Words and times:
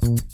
Thank 0.00 0.22
you. 0.22 0.31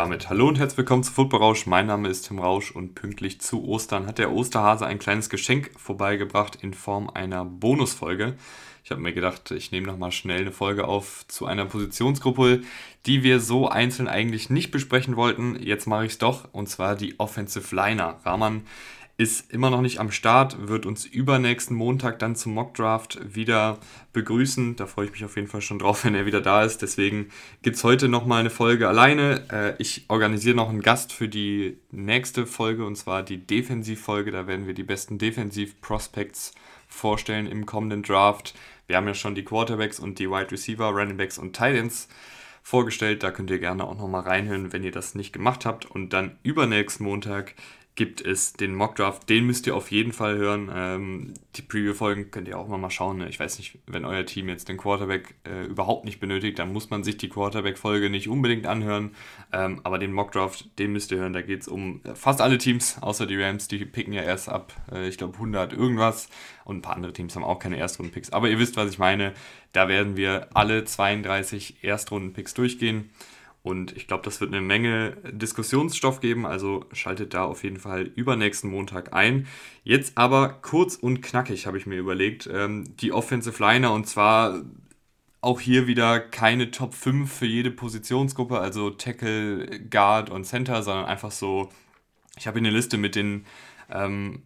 Damit 0.00 0.30
hallo 0.30 0.48
und 0.48 0.58
herzlich 0.58 0.78
willkommen 0.78 1.02
zu 1.02 1.12
Football 1.12 1.40
Rausch. 1.40 1.66
Mein 1.66 1.84
Name 1.84 2.08
ist 2.08 2.26
Tim 2.26 2.38
Rausch 2.38 2.70
und 2.70 2.94
pünktlich 2.94 3.38
zu 3.42 3.62
Ostern 3.64 4.06
hat 4.06 4.16
der 4.16 4.32
Osterhase 4.32 4.86
ein 4.86 4.98
kleines 4.98 5.28
Geschenk 5.28 5.72
vorbeigebracht 5.76 6.56
in 6.62 6.72
Form 6.72 7.10
einer 7.10 7.44
Bonusfolge. 7.44 8.34
Ich 8.82 8.90
habe 8.90 9.02
mir 9.02 9.12
gedacht, 9.12 9.50
ich 9.50 9.72
nehme 9.72 9.86
nochmal 9.86 10.10
schnell 10.10 10.40
eine 10.40 10.52
Folge 10.52 10.88
auf 10.88 11.26
zu 11.28 11.44
einer 11.44 11.66
Positionsgruppe, 11.66 12.62
die 13.04 13.22
wir 13.22 13.40
so 13.40 13.68
einzeln 13.68 14.08
eigentlich 14.08 14.48
nicht 14.48 14.70
besprechen 14.70 15.16
wollten. 15.16 15.62
Jetzt 15.62 15.86
mache 15.86 16.06
ich 16.06 16.12
es 16.12 16.18
doch 16.18 16.48
und 16.52 16.70
zwar 16.70 16.96
die 16.96 17.20
Offensive 17.20 17.76
Liner. 17.76 18.20
Rahman 18.24 18.62
ist 19.20 19.52
immer 19.52 19.68
noch 19.68 19.82
nicht 19.82 19.98
am 19.98 20.10
Start, 20.10 20.68
wird 20.68 20.86
uns 20.86 21.04
übernächsten 21.04 21.76
Montag 21.76 22.18
dann 22.20 22.36
zum 22.36 22.54
Mockdraft 22.54 23.18
wieder 23.34 23.78
begrüßen. 24.14 24.76
Da 24.76 24.86
freue 24.86 25.04
ich 25.04 25.12
mich 25.12 25.26
auf 25.26 25.36
jeden 25.36 25.46
Fall 25.46 25.60
schon 25.60 25.78
drauf, 25.78 26.04
wenn 26.06 26.14
er 26.14 26.24
wieder 26.24 26.40
da 26.40 26.64
ist. 26.64 26.80
Deswegen 26.80 27.28
gibt 27.60 27.76
es 27.76 27.84
heute 27.84 28.08
nochmal 28.08 28.40
eine 28.40 28.48
Folge 28.48 28.88
alleine. 28.88 29.44
Äh, 29.52 29.74
ich 29.76 30.06
organisiere 30.08 30.56
noch 30.56 30.70
einen 30.70 30.80
Gast 30.80 31.12
für 31.12 31.28
die 31.28 31.76
nächste 31.90 32.46
Folge 32.46 32.86
und 32.86 32.96
zwar 32.96 33.22
die 33.22 33.46
Defensivfolge. 33.46 34.30
Da 34.30 34.46
werden 34.46 34.66
wir 34.66 34.72
die 34.72 34.84
besten 34.84 35.18
Defensiv-Prospects 35.18 36.52
vorstellen 36.88 37.46
im 37.46 37.66
kommenden 37.66 38.02
Draft. 38.02 38.54
Wir 38.86 38.96
haben 38.96 39.06
ja 39.06 39.12
schon 39.12 39.34
die 39.34 39.44
Quarterbacks 39.44 40.00
und 40.00 40.18
die 40.18 40.30
Wide 40.30 40.50
Receiver, 40.50 40.88
Running 40.88 41.18
Backs 41.18 41.36
und 41.36 41.52
Titans 41.52 42.08
vorgestellt. 42.62 43.22
Da 43.22 43.30
könnt 43.32 43.50
ihr 43.50 43.58
gerne 43.58 43.84
auch 43.84 43.98
nochmal 43.98 44.22
reinhören, 44.22 44.72
wenn 44.72 44.82
ihr 44.82 44.92
das 44.92 45.14
nicht 45.14 45.34
gemacht 45.34 45.66
habt. 45.66 45.84
Und 45.84 46.14
dann 46.14 46.38
übernächsten 46.42 47.04
Montag 47.04 47.54
gibt 48.00 48.22
es 48.22 48.54
den 48.54 48.74
Mockdraft. 48.74 49.28
Den 49.28 49.44
müsst 49.44 49.66
ihr 49.66 49.76
auf 49.76 49.90
jeden 49.90 50.14
Fall 50.14 50.38
hören. 50.38 50.72
Ähm, 50.74 51.34
die 51.56 51.60
Preview-Folgen 51.60 52.30
könnt 52.30 52.48
ihr 52.48 52.58
auch 52.58 52.66
mal 52.66 52.88
schauen. 52.88 53.18
Ne? 53.18 53.28
Ich 53.28 53.38
weiß 53.38 53.58
nicht, 53.58 53.78
wenn 53.86 54.06
euer 54.06 54.24
Team 54.24 54.48
jetzt 54.48 54.70
den 54.70 54.78
Quarterback 54.78 55.34
äh, 55.46 55.66
überhaupt 55.66 56.06
nicht 56.06 56.18
benötigt, 56.18 56.58
dann 56.58 56.72
muss 56.72 56.88
man 56.88 57.04
sich 57.04 57.18
die 57.18 57.28
Quarterback-Folge 57.28 58.08
nicht 58.08 58.30
unbedingt 58.30 58.66
anhören. 58.66 59.14
Ähm, 59.52 59.82
aber 59.84 59.98
den 59.98 60.14
Mockdraft, 60.14 60.78
den 60.78 60.94
müsst 60.94 61.12
ihr 61.12 61.18
hören. 61.18 61.34
Da 61.34 61.42
geht 61.42 61.60
es 61.60 61.68
um 61.68 62.00
fast 62.14 62.40
alle 62.40 62.56
Teams, 62.56 62.96
außer 63.02 63.26
die 63.26 63.36
Rams. 63.36 63.68
Die 63.68 63.84
picken 63.84 64.14
ja 64.14 64.22
erst 64.22 64.48
ab, 64.48 64.72
äh, 64.90 65.06
ich 65.06 65.18
glaube, 65.18 65.34
100 65.34 65.74
irgendwas. 65.74 66.30
Und 66.64 66.78
ein 66.78 66.82
paar 66.82 66.96
andere 66.96 67.12
Teams 67.12 67.36
haben 67.36 67.44
auch 67.44 67.58
keine 67.58 67.76
Erstrunden-Picks. 67.76 68.30
Aber 68.30 68.48
ihr 68.48 68.58
wisst, 68.58 68.78
was 68.78 68.90
ich 68.90 68.98
meine. 68.98 69.34
Da 69.74 69.88
werden 69.88 70.16
wir 70.16 70.48
alle 70.54 70.86
32 70.86 71.84
Erstrunden-Picks 71.84 72.54
durchgehen. 72.54 73.10
Und 73.62 73.94
ich 73.96 74.06
glaube, 74.06 74.22
das 74.24 74.40
wird 74.40 74.52
eine 74.52 74.62
Menge 74.62 75.16
Diskussionsstoff 75.32 76.20
geben, 76.20 76.46
also 76.46 76.86
schaltet 76.92 77.34
da 77.34 77.44
auf 77.44 77.62
jeden 77.62 77.78
Fall 77.78 78.02
übernächsten 78.02 78.70
Montag 78.70 79.12
ein. 79.12 79.46
Jetzt 79.84 80.16
aber 80.16 80.48
kurz 80.48 80.96
und 80.96 81.20
knackig 81.20 81.66
habe 81.66 81.76
ich 81.76 81.86
mir 81.86 81.98
überlegt, 81.98 82.48
ähm, 82.50 82.96
die 82.96 83.12
Offensive 83.12 83.62
Liner 83.62 83.92
und 83.92 84.06
zwar 84.06 84.62
auch 85.42 85.60
hier 85.60 85.86
wieder 85.86 86.20
keine 86.20 86.70
Top 86.70 86.94
5 86.94 87.30
für 87.30 87.46
jede 87.46 87.70
Positionsgruppe, 87.70 88.58
also 88.58 88.90
Tackle, 88.90 89.80
Guard 89.90 90.30
und 90.30 90.44
Center, 90.44 90.82
sondern 90.82 91.06
einfach 91.06 91.30
so, 91.30 91.70
ich 92.38 92.46
habe 92.46 92.58
hier 92.58 92.68
eine 92.68 92.76
Liste 92.76 92.98
mit 92.98 93.14
den 93.14 93.46
ähm, 93.90 94.42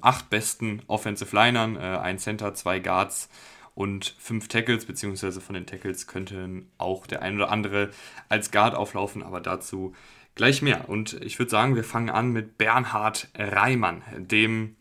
acht 0.00 0.30
besten 0.30 0.82
Offensive 0.88 1.34
Linern, 1.34 1.76
äh, 1.76 1.80
ein 1.80 2.18
Center, 2.18 2.54
zwei 2.54 2.80
Guards 2.80 3.30
und 3.74 4.14
fünf 4.18 4.48
Tackles, 4.48 4.84
beziehungsweise 4.84 5.40
von 5.40 5.54
den 5.54 5.66
Tackles 5.66 6.06
könnten 6.06 6.70
auch 6.78 7.06
der 7.06 7.22
ein 7.22 7.36
oder 7.36 7.50
andere 7.50 7.90
als 8.28 8.50
Guard 8.50 8.74
auflaufen, 8.74 9.22
aber 9.22 9.40
dazu 9.40 9.94
gleich 10.34 10.62
mehr. 10.62 10.88
Und 10.88 11.14
ich 11.22 11.38
würde 11.38 11.50
sagen, 11.50 11.74
wir 11.74 11.84
fangen 11.84 12.10
an 12.10 12.32
mit 12.32 12.58
Bernhard 12.58 13.28
Reimann, 13.34 14.02
dem 14.16 14.76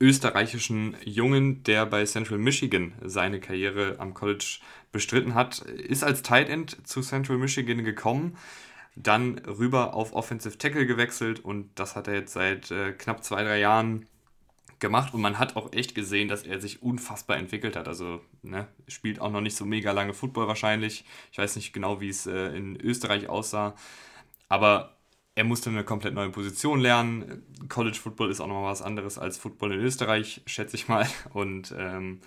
österreichischen 0.00 0.96
Jungen, 1.04 1.62
der 1.64 1.86
bei 1.86 2.04
Central 2.04 2.38
Michigan 2.38 2.94
seine 3.04 3.38
Karriere 3.38 3.96
am 3.98 4.14
College 4.14 4.58
bestritten 4.92 5.34
hat, 5.34 5.58
ist 5.60 6.02
als 6.02 6.22
Tight 6.22 6.48
End 6.48 6.86
zu 6.86 7.02
Central 7.02 7.36
Michigan 7.36 7.84
gekommen, 7.84 8.36
dann 8.96 9.38
rüber 9.38 9.94
auf 9.94 10.14
Offensive 10.14 10.58
Tackle 10.58 10.86
gewechselt 10.86 11.44
und 11.44 11.70
das 11.74 11.96
hat 11.96 12.08
er 12.08 12.14
jetzt 12.14 12.32
seit 12.32 12.70
äh, 12.70 12.92
knapp 12.92 13.22
zwei, 13.22 13.44
drei 13.44 13.60
Jahren 13.60 14.06
gemacht 14.80 15.14
und 15.14 15.20
man 15.20 15.38
hat 15.38 15.56
auch 15.56 15.72
echt 15.72 15.94
gesehen, 15.94 16.28
dass 16.28 16.42
er 16.42 16.60
sich 16.60 16.82
unfassbar 16.82 17.36
entwickelt 17.36 17.76
hat. 17.76 17.88
Also 17.88 18.20
ne, 18.42 18.68
spielt 18.88 19.20
auch 19.20 19.30
noch 19.30 19.40
nicht 19.40 19.56
so 19.56 19.64
mega 19.64 19.92
lange 19.92 20.14
Football 20.14 20.48
wahrscheinlich. 20.48 21.04
Ich 21.32 21.38
weiß 21.38 21.56
nicht 21.56 21.72
genau, 21.72 22.00
wie 22.00 22.08
es 22.08 22.26
äh, 22.26 22.56
in 22.56 22.80
Österreich 22.80 23.28
aussah, 23.28 23.74
aber 24.48 24.96
er 25.34 25.44
musste 25.44 25.70
eine 25.70 25.84
komplett 25.84 26.14
neue 26.14 26.30
Position 26.30 26.80
lernen. 26.80 27.42
College 27.68 27.96
Football 27.96 28.30
ist 28.30 28.40
auch 28.40 28.46
noch 28.46 28.60
mal 28.62 28.70
was 28.70 28.82
anderes 28.82 29.18
als 29.18 29.38
Football 29.38 29.72
in 29.72 29.80
Österreich, 29.80 30.42
schätze 30.46 30.76
ich 30.76 30.88
mal. 30.88 31.06
Und 31.32 31.74
ähm, 31.78 32.20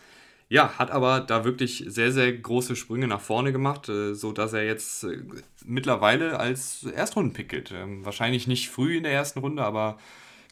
ja, 0.49 0.77
hat 0.77 0.91
aber 0.91 1.19
da 1.19 1.45
wirklich 1.45 1.83
sehr, 1.87 2.11
sehr 2.11 2.31
große 2.31 2.75
Sprünge 2.75 3.07
nach 3.07 3.21
vorne 3.21 3.51
gemacht, 3.51 3.89
äh, 3.89 4.13
so 4.13 4.31
dass 4.31 4.53
er 4.53 4.65
jetzt 4.65 5.03
äh, 5.03 5.23
mittlerweile 5.65 6.39
als 6.39 6.83
Erstrundenpick 6.83 7.49
gilt. 7.49 7.71
Ähm, 7.71 8.05
wahrscheinlich 8.05 8.47
nicht 8.47 8.69
früh 8.69 8.97
in 8.97 9.03
der 9.03 9.13
ersten 9.13 9.39
Runde, 9.39 9.63
aber 9.63 9.97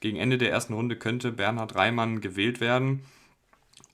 gegen 0.01 0.17
Ende 0.17 0.37
der 0.37 0.51
ersten 0.51 0.73
Runde 0.73 0.97
könnte 0.97 1.31
Bernhard 1.31 1.75
Reimann 1.75 2.19
gewählt 2.19 2.59
werden. 2.59 3.05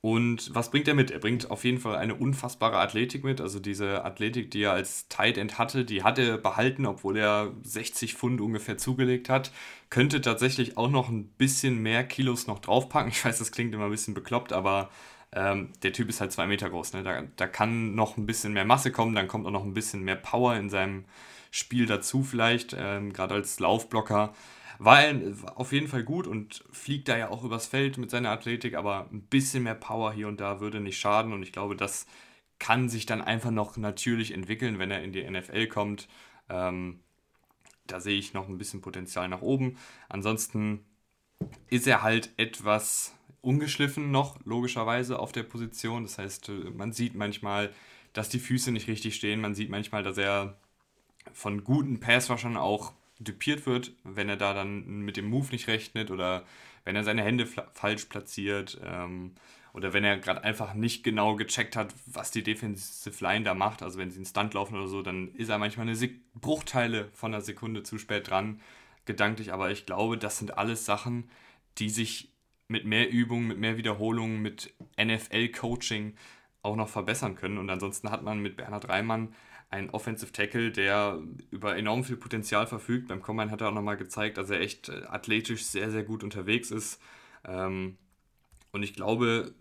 Und 0.02 0.54
was 0.56 0.72
bringt 0.72 0.88
er 0.88 0.94
mit? 0.94 1.12
Er 1.12 1.20
bringt 1.20 1.52
auf 1.52 1.64
jeden 1.64 1.80
Fall 1.80 1.96
eine 1.98 2.16
unfassbare 2.16 2.78
Athletik 2.78 3.24
mit. 3.24 3.42
Also 3.42 3.60
diese 3.60 4.06
Athletik, 4.06 4.52
die 4.52 4.62
er 4.62 4.72
als 4.72 5.10
Tight 5.10 5.38
End 5.38 5.58
hatte, 5.58 5.86
die 5.86 6.04
hat 6.04 6.18
er 6.18 6.38
behalten, 6.38 6.86
obwohl 6.86 7.18
er 7.18 7.52
60 7.64 8.14
Pfund 8.16 8.40
ungefähr 8.40 8.78
zugelegt 8.78 9.28
hat. 9.28 9.52
Könnte 9.90 10.22
tatsächlich 10.22 10.78
auch 10.78 10.90
noch 10.90 11.10
ein 11.10 11.28
bisschen 11.28 11.80
mehr 11.80 12.04
Kilos 12.04 12.48
noch 12.48 12.60
draufpacken. 12.60 13.12
Ich 13.12 13.26
weiß, 13.26 13.40
das 13.40 13.52
klingt 13.52 13.74
immer 13.74 13.86
ein 13.86 13.92
bisschen 13.92 14.14
bekloppt, 14.14 14.54
aber 14.54 14.90
ähm, 15.34 15.74
der 15.84 15.94
Typ 15.94 16.10
ist 16.10 16.22
halt 16.22 16.32
zwei 16.32 16.48
Meter 16.48 16.70
groß. 16.70 16.94
Ne? 16.94 17.04
Da, 17.04 17.24
da 17.36 17.48
kann 17.48 17.96
noch 17.96 18.18
ein 18.18 18.26
bisschen 18.26 18.54
mehr 18.54 18.66
Masse 18.66 18.92
kommen, 18.92 19.16
dann 19.16 19.28
kommt 19.28 19.46
auch 19.46 19.52
noch 19.52 19.66
ein 19.66 19.74
bisschen 19.74 20.04
mehr 20.04 20.16
Power 20.16 20.56
in 20.56 20.70
seinem 20.70 21.06
Spiel 21.52 21.86
dazu 21.86 22.24
vielleicht, 22.24 22.76
ähm, 22.78 23.14
gerade 23.14 23.36
als 23.36 23.60
Laufblocker. 23.60 24.34
War 24.80 25.04
er 25.04 25.20
auf 25.56 25.72
jeden 25.72 25.88
Fall 25.88 26.04
gut 26.04 26.28
und 26.28 26.64
fliegt 26.72 27.08
da 27.08 27.18
ja 27.18 27.30
auch 27.30 27.44
übers 27.44 27.68
Feld 27.68 27.98
mit 27.98 28.12
seiner 28.12 28.30
Athletik, 28.30 28.76
aber 28.76 29.10
ein 29.12 29.22
bisschen 29.22 29.64
mehr 29.64 29.76
Power 29.76 30.14
hier 30.14 30.28
und 30.28 30.40
da 30.40 30.60
würde 30.60 30.80
nicht 30.80 31.00
schaden 31.00 31.34
und 31.34 31.44
ich 31.44 31.52
glaube, 31.52 31.76
das 31.76 32.06
kann 32.60 32.90
sich 32.90 33.06
dann 33.06 33.22
einfach 33.22 33.52
noch 33.52 33.78
natürlich 33.78 34.34
entwickeln, 34.34 34.80
wenn 34.80 34.92
er 34.92 35.04
in 35.04 35.12
die 35.12 35.30
NFL 35.30 35.68
kommt. 35.68 36.08
Ähm, 36.50 37.00
da 37.86 38.00
sehe 38.00 38.18
ich 38.18 38.34
noch 38.34 38.48
ein 38.48 38.58
bisschen 38.58 38.82
Potenzial 38.82 39.28
nach 39.30 39.42
oben. 39.42 39.78
Ansonsten 40.10 40.86
ist 41.70 41.88
er 41.88 42.02
halt 42.02 42.32
etwas 42.38 43.14
ungeschliffen 43.42 44.12
noch, 44.12 44.40
logischerweise, 44.44 45.20
auf 45.20 45.32
der 45.32 45.44
Position. 45.44 46.04
Das 46.04 46.18
heißt, 46.18 46.52
man 46.74 46.92
sieht 46.92 47.16
manchmal, 47.16 47.72
dass 48.14 48.30
die 48.30 48.40
Füße 48.40 48.72
nicht 48.72 48.88
richtig 48.88 49.16
stehen. 49.16 49.40
Man 49.40 49.56
sieht 49.56 49.70
manchmal, 49.70 50.04
dass 50.04 50.18
er 50.18 50.58
von 51.34 51.64
guten 51.64 52.00
Passwaschern 52.00 52.58
auch 52.58 52.94
dupiert 53.20 53.66
wird, 53.66 53.92
wenn 54.04 54.30
er 54.30 54.38
da 54.38 54.54
dann 54.54 55.02
mit 55.02 55.18
dem 55.18 55.30
Move 55.30 55.52
nicht 55.52 55.68
rechnet 55.68 56.12
oder 56.12 56.46
wenn 56.84 56.96
er 56.96 57.04
seine 57.04 57.24
Hände 57.24 57.46
falsch 57.74 58.06
platziert 58.06 58.80
ähm, 58.84 59.34
oder 59.74 59.94
wenn 59.94 60.04
er 60.04 60.18
gerade 60.18 60.44
einfach 60.44 60.74
nicht 60.74 61.04
genau 61.04 61.36
gecheckt 61.36 61.76
hat, 61.76 61.94
was 62.06 62.32
die 62.32 62.44
Defensive 62.44 63.24
Line 63.24 63.44
da 63.44 63.54
macht. 63.54 63.84
Also 63.84 64.00
wenn 64.00 64.10
sie 64.10 64.18
einen 64.18 64.26
Stunt 64.26 64.54
laufen 64.54 64.76
oder 64.76 64.88
so, 64.88 65.02
dann 65.02 65.34
ist 65.36 65.50
er 65.50 65.58
manchmal 65.58 65.86
eine 65.86 65.96
Sek 65.96 66.20
Bruchteile 66.34 67.10
von 67.14 67.34
einer 67.34 67.42
Sekunde 67.42 67.84
zu 67.84 67.98
spät 67.98 68.30
dran, 68.30 68.62
gedanklich. 69.06 69.54
Aber 69.54 69.70
ich 69.70 69.86
glaube, 69.86 70.18
das 70.18 70.38
sind 70.38 70.58
alles 70.58 70.86
Sachen, 70.86 71.30
die 71.78 71.90
sich 71.90 72.32
mit 72.68 72.86
mehr 72.86 73.10
Übung, 73.10 73.48
mit 73.48 73.60
mehr 73.60 73.78
Wiederholungen, 73.78 74.42
mit 74.42 74.74
NFL-Coaching 75.00 76.16
auch 76.64 76.76
noch 76.76 76.90
verbessern 76.90 77.36
können. 77.36 77.58
Und 77.58 77.70
ansonsten 77.70 78.12
hat 78.12 78.24
man 78.24 78.40
mit 78.40 78.58
Bernhard 78.58 78.90
Reimann 78.90 79.34
ein 79.70 79.90
Offensive 79.90 80.32
Tackle, 80.32 80.72
der 80.72 81.22
über 81.52 81.76
enorm 81.76 82.04
viel 82.04 82.18
Potenzial 82.18 82.68
verfügt. 82.68 83.08
Beim 83.08 83.22
Combine 83.22 83.52
hat 83.52 83.62
er 83.62 83.70
auch 83.70 83.74
nochmal 83.74 83.98
gezeigt, 83.98 84.38
dass 84.38 84.50
er 84.50 84.62
echt 84.62 84.90
äh, 84.90 85.04
athletisch 85.08 85.66
sehr, 85.66 85.92
sehr 85.92 86.04
gut 86.04 86.24
unterwegs 86.24 86.72
ist. 86.72 87.02
Ähm, 87.46 87.98
und 88.72 88.84
ich 88.84 88.94
glaube, 88.94 89.54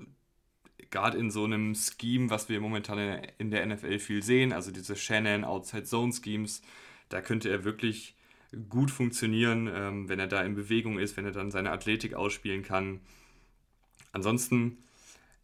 gerade 0.90 1.18
in 1.18 1.30
so 1.30 1.44
einem 1.44 1.74
Scheme, 1.74 2.30
was 2.30 2.48
wir 2.48 2.60
momentan 2.60 3.20
in 3.38 3.50
der 3.50 3.66
NFL 3.66 3.98
viel 3.98 4.22
sehen, 4.22 4.52
also 4.52 4.70
diese 4.70 4.96
Shannon 4.96 5.44
Outside 5.44 5.84
Zone 5.84 6.12
Schemes, 6.12 6.62
da 7.08 7.20
könnte 7.20 7.48
er 7.48 7.64
wirklich 7.64 8.14
gut 8.68 8.90
funktionieren, 8.90 9.68
ähm, 9.72 10.08
wenn 10.08 10.20
er 10.20 10.28
da 10.28 10.42
in 10.42 10.54
Bewegung 10.54 10.98
ist, 10.98 11.16
wenn 11.16 11.24
er 11.24 11.32
dann 11.32 11.50
seine 11.50 11.72
Athletik 11.72 12.14
ausspielen 12.14 12.62
kann. 12.62 13.00
Ansonsten 14.12 14.78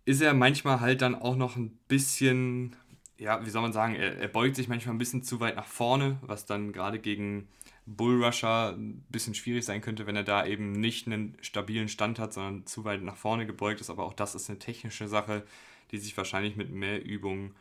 ist 0.05 0.21
er 0.21 0.35
manchmal 0.35 0.81
halt 0.81 1.03
dann 1.03 1.15
auch 1.15 1.37
noch 1.37 1.57
ein 1.57 1.79
bisschen 1.89 2.77
ja, 3.23 3.45
wie 3.47 3.51
soll 3.51 3.63
man 3.63 3.73
sagen, 3.73 3.95
er, 3.95 4.19
er, 4.19 4.29
beugt 4.29 4.57
sich 4.57 4.69
manchmal 4.69 4.95
ein 4.95 4.99
bisschen 4.99 5.23
zu 5.23 5.41
weit 5.41 5.57
nach 5.57 5.67
vorne, 5.67 6.19
was 6.23 6.45
dann 6.45 6.73
gerade 6.73 6.99
gegen 6.99 7.49
Bullrusher 7.87 8.75
ein 8.77 9.05
bisschen 9.11 9.35
schwierig 9.35 9.65
sein 9.65 9.81
könnte, 9.81 10.07
wenn 10.07 10.17
er 10.17 10.25
da 10.25 10.45
eben 10.45 10.73
nicht 10.73 11.07
einen 11.07 11.37
stabilen 11.41 11.89
Stand 11.89 12.19
hat, 12.19 12.33
sondern 12.33 12.67
zu 12.67 12.85
weit 12.85 13.03
nach 13.03 13.17
vorne 13.17 13.47
gebeugt 13.47 13.81
ist. 13.81 13.91
Aber 13.91 14.05
auch 14.05 14.13
das 14.13 14.35
ist 14.35 14.51
eine 14.51 14.59
technische 14.59 15.09
Sache, 15.09 15.45
die 15.91 15.99
sich 15.99 16.17
wahrscheinlich 16.17 16.57
mit 16.57 16.71
mehr 16.71 17.05
Übung 17.05 17.55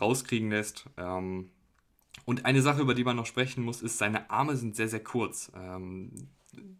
rauskriegen 0.00 0.50
lässt. 0.50 0.86
Ähm, 0.96 1.50
Und 2.24 2.44
eine 2.44 2.62
Sache, 2.62 2.82
über 2.82 2.94
die 2.94 3.04
man 3.04 3.16
noch 3.16 3.26
sprechen 3.26 3.64
muss, 3.64 3.82
ist, 3.82 3.98
seine 3.98 4.30
Arme 4.30 4.56
sind 4.56 4.76
sehr, 4.76 4.88
sehr 4.88 5.02
kurz. 5.02 5.50
Ähm, 5.54 6.28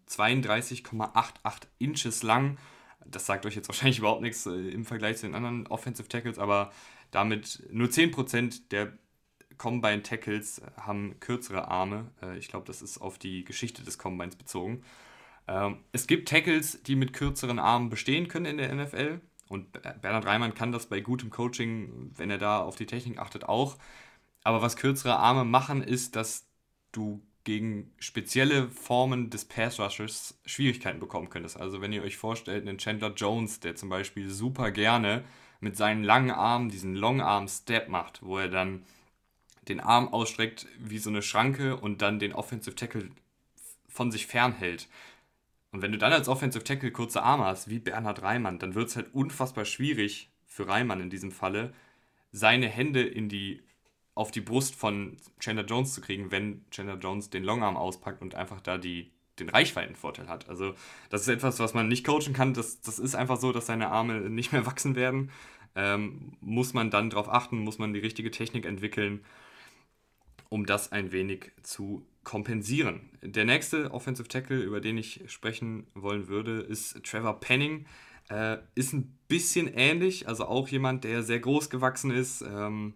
32,88 0.07 1.61
Inches 1.79 2.23
lang. 2.23 2.57
Das 3.05 3.25
sagt 3.25 3.45
euch 3.45 3.55
jetzt 3.55 3.67
wahrscheinlich 3.67 3.99
überhaupt 3.99 4.21
nichts 4.21 4.45
äh, 4.45 4.51
im 4.51 4.85
Vergleich 4.85 5.17
zu 5.17 5.25
den 5.25 5.35
anderen 5.35 5.67
Offensive 5.67 6.07
Tackles, 6.07 6.37
aber 6.37 6.71
damit 7.13 7.63
nur 7.71 7.89
10% 7.89 8.69
der 8.71 8.93
Combine 9.57 10.01
Tackles 10.03 10.61
haben 10.77 11.19
kürzere 11.19 11.67
Arme. 11.67 12.11
Äh, 12.21 12.37
ich 12.37 12.47
glaube, 12.47 12.65
das 12.65 12.81
ist 12.81 12.97
auf 12.99 13.17
die 13.17 13.45
Geschichte 13.45 13.83
des 13.83 13.97
Combines 13.97 14.35
bezogen. 14.35 14.83
Ähm, 15.47 15.77
es 15.91 16.07
gibt 16.07 16.27
Tackles, 16.29 16.81
die 16.83 16.95
mit 16.95 17.13
kürzeren 17.13 17.59
Armen 17.59 17.89
bestehen 17.89 18.27
können 18.27 18.45
in 18.45 18.57
der 18.57 18.73
NFL. 18.73 19.21
Und 19.49 19.71
Bernhard 20.01 20.25
Reimann 20.25 20.55
kann 20.55 20.71
das 20.71 20.87
bei 20.87 21.01
gutem 21.01 21.29
Coaching, 21.29 22.11
wenn 22.15 22.31
er 22.31 22.39
da 22.39 22.61
auf 22.61 22.75
die 22.75 22.87
Technik 22.87 23.19
achtet, 23.19 23.43
auch. 23.43 23.77
Aber 24.43 24.61
was 24.61 24.75
kürzere 24.75 25.17
Arme 25.17 25.45
machen, 25.45 25.83
ist, 25.83 26.15
dass 26.15 26.47
du 26.91 27.21
gegen 27.43 27.93
spezielle 27.99 28.69
Formen 28.69 29.29
des 29.29 29.45
Pass 29.45 29.79
Rushers 29.79 30.39
Schwierigkeiten 30.45 30.99
bekommen 30.99 31.29
könntest. 31.29 31.57
Also 31.59 31.81
wenn 31.81 31.93
ihr 31.93 32.03
euch 32.03 32.17
vorstellt, 32.17 32.67
einen 32.67 32.77
Chandler 32.77 33.13
Jones, 33.13 33.59
der 33.59 33.75
zum 33.75 33.89
Beispiel 33.89 34.29
super 34.29 34.71
gerne 34.71 35.23
mit 35.63 35.77
seinen 35.77 36.03
langen 36.03 36.31
Armen 36.31 36.69
diesen 36.69 36.95
Long 36.95 37.21
Arm 37.21 37.47
Step 37.47 37.87
macht, 37.87 38.21
wo 38.21 38.37
er 38.37 38.49
dann 38.49 38.83
den 39.67 39.79
Arm 39.79 40.09
ausstreckt 40.09 40.67
wie 40.77 40.97
so 40.97 41.09
eine 41.09 41.21
Schranke 41.21 41.77
und 41.77 42.01
dann 42.01 42.19
den 42.19 42.33
Offensive 42.33 42.75
Tackle 42.75 43.09
von 43.87 44.11
sich 44.11 44.27
fernhält. 44.27 44.89
Und 45.71 45.81
wenn 45.81 45.93
du 45.93 45.97
dann 45.97 46.11
als 46.11 46.27
Offensive 46.27 46.63
Tackle 46.63 46.91
kurze 46.91 47.23
Arme 47.23 47.45
hast, 47.45 47.69
wie 47.69 47.79
Bernhard 47.79 48.21
Reimann, 48.21 48.59
dann 48.59 48.75
wird 48.75 48.89
es 48.89 48.95
halt 48.97 49.13
unfassbar 49.13 49.65
schwierig 49.65 50.29
für 50.45 50.67
Reimann 50.67 50.99
in 50.99 51.09
diesem 51.09 51.31
Falle, 51.31 51.73
seine 52.31 52.67
Hände 52.67 53.01
in 53.01 53.29
die, 53.29 53.63
auf 54.15 54.31
die 54.31 54.41
Brust 54.41 54.75
von 54.75 55.17
Chandler 55.39 55.65
Jones 55.65 55.93
zu 55.93 56.01
kriegen, 56.01 56.29
wenn 56.29 56.65
Chandler 56.71 56.97
Jones 56.97 57.29
den 57.29 57.43
Longarm 57.43 57.77
auspackt 57.77 58.21
und 58.21 58.35
einfach 58.35 58.59
da 58.59 58.77
die, 58.77 59.11
den 59.39 59.49
Reichweitenvorteil 59.49 60.27
hat. 60.27 60.47
Also 60.49 60.75
das 61.09 61.21
ist 61.21 61.27
etwas, 61.27 61.59
was 61.59 61.73
man 61.73 61.87
nicht 61.87 62.05
coachen 62.05 62.33
kann. 62.33 62.53
Das, 62.53 62.81
das 62.81 62.99
ist 62.99 63.15
einfach 63.15 63.39
so, 63.39 63.51
dass 63.51 63.65
seine 63.65 63.89
Arme 63.89 64.29
nicht 64.29 64.51
mehr 64.51 64.65
wachsen 64.67 64.95
werden. 64.95 65.31
Ähm, 65.75 66.33
muss 66.39 66.73
man 66.73 66.91
dann 66.91 67.09
darauf 67.09 67.29
achten, 67.29 67.57
muss 67.57 67.79
man 67.79 67.93
die 67.93 67.99
richtige 67.99 68.29
Technik 68.29 68.65
entwickeln, 68.65 69.25
um 70.49 70.67
das 70.67 70.91
ein 70.91 71.11
wenig 71.11 71.51
zu 71.63 72.05
kompensieren. 72.23 73.09
Der 73.21 73.43
nächste 73.45 73.91
Offensive 73.91 74.27
Tackle, 74.27 74.61
über 74.61 74.81
den 74.81 74.97
ich 74.97 75.21
sprechen 75.27 75.87
wollen 75.95 76.27
würde, 76.27 76.61
ist 76.61 77.03
Trevor 77.03 77.39
Penning. 77.39 77.85
Äh, 78.29 78.57
ist 78.75 78.93
ein 78.93 79.17
bisschen 79.27 79.67
ähnlich, 79.67 80.27
also 80.27 80.45
auch 80.45 80.67
jemand, 80.69 81.03
der 81.03 81.23
sehr 81.23 81.39
groß 81.39 81.69
gewachsen 81.69 82.11
ist 82.11 82.41
ähm, 82.41 82.93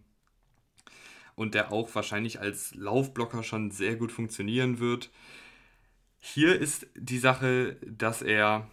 und 1.36 1.54
der 1.54 1.74
auch 1.74 1.94
wahrscheinlich 1.95 2.39
als 2.39 2.74
Laufblocker 2.75 3.44
schon 3.44 3.72
sehr 3.72 3.95
gut 3.95 4.12
funktionieren 4.12 4.80
wird. 4.80 5.10
Hier 6.33 6.59
ist 6.59 6.88
die 6.95 7.19
Sache, 7.19 7.77
dass 7.85 8.21
er 8.21 8.68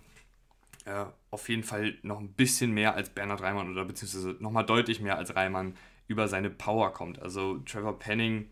äh, 0.87 1.05
auf 1.31 1.49
jeden 1.49 1.63
Fall 1.63 1.95
noch 2.03 2.19
ein 2.19 2.33
bisschen 2.33 2.73
mehr 2.73 2.97
als 2.97 3.11
Bernhard 3.11 3.43
Reimann 3.43 3.71
oder 3.71 3.85
beziehungsweise 3.85 4.37
nochmal 4.41 4.67
deutlich 4.67 5.01
mehr 5.01 5.17
als 5.17 5.37
Reimann 5.37 5.77
über 6.09 6.27
seine 6.27 6.51
Power 6.51 6.93
kommt. 6.93 7.23
Also 7.23 7.59
Trevor 7.59 7.97
Penning 7.99 8.51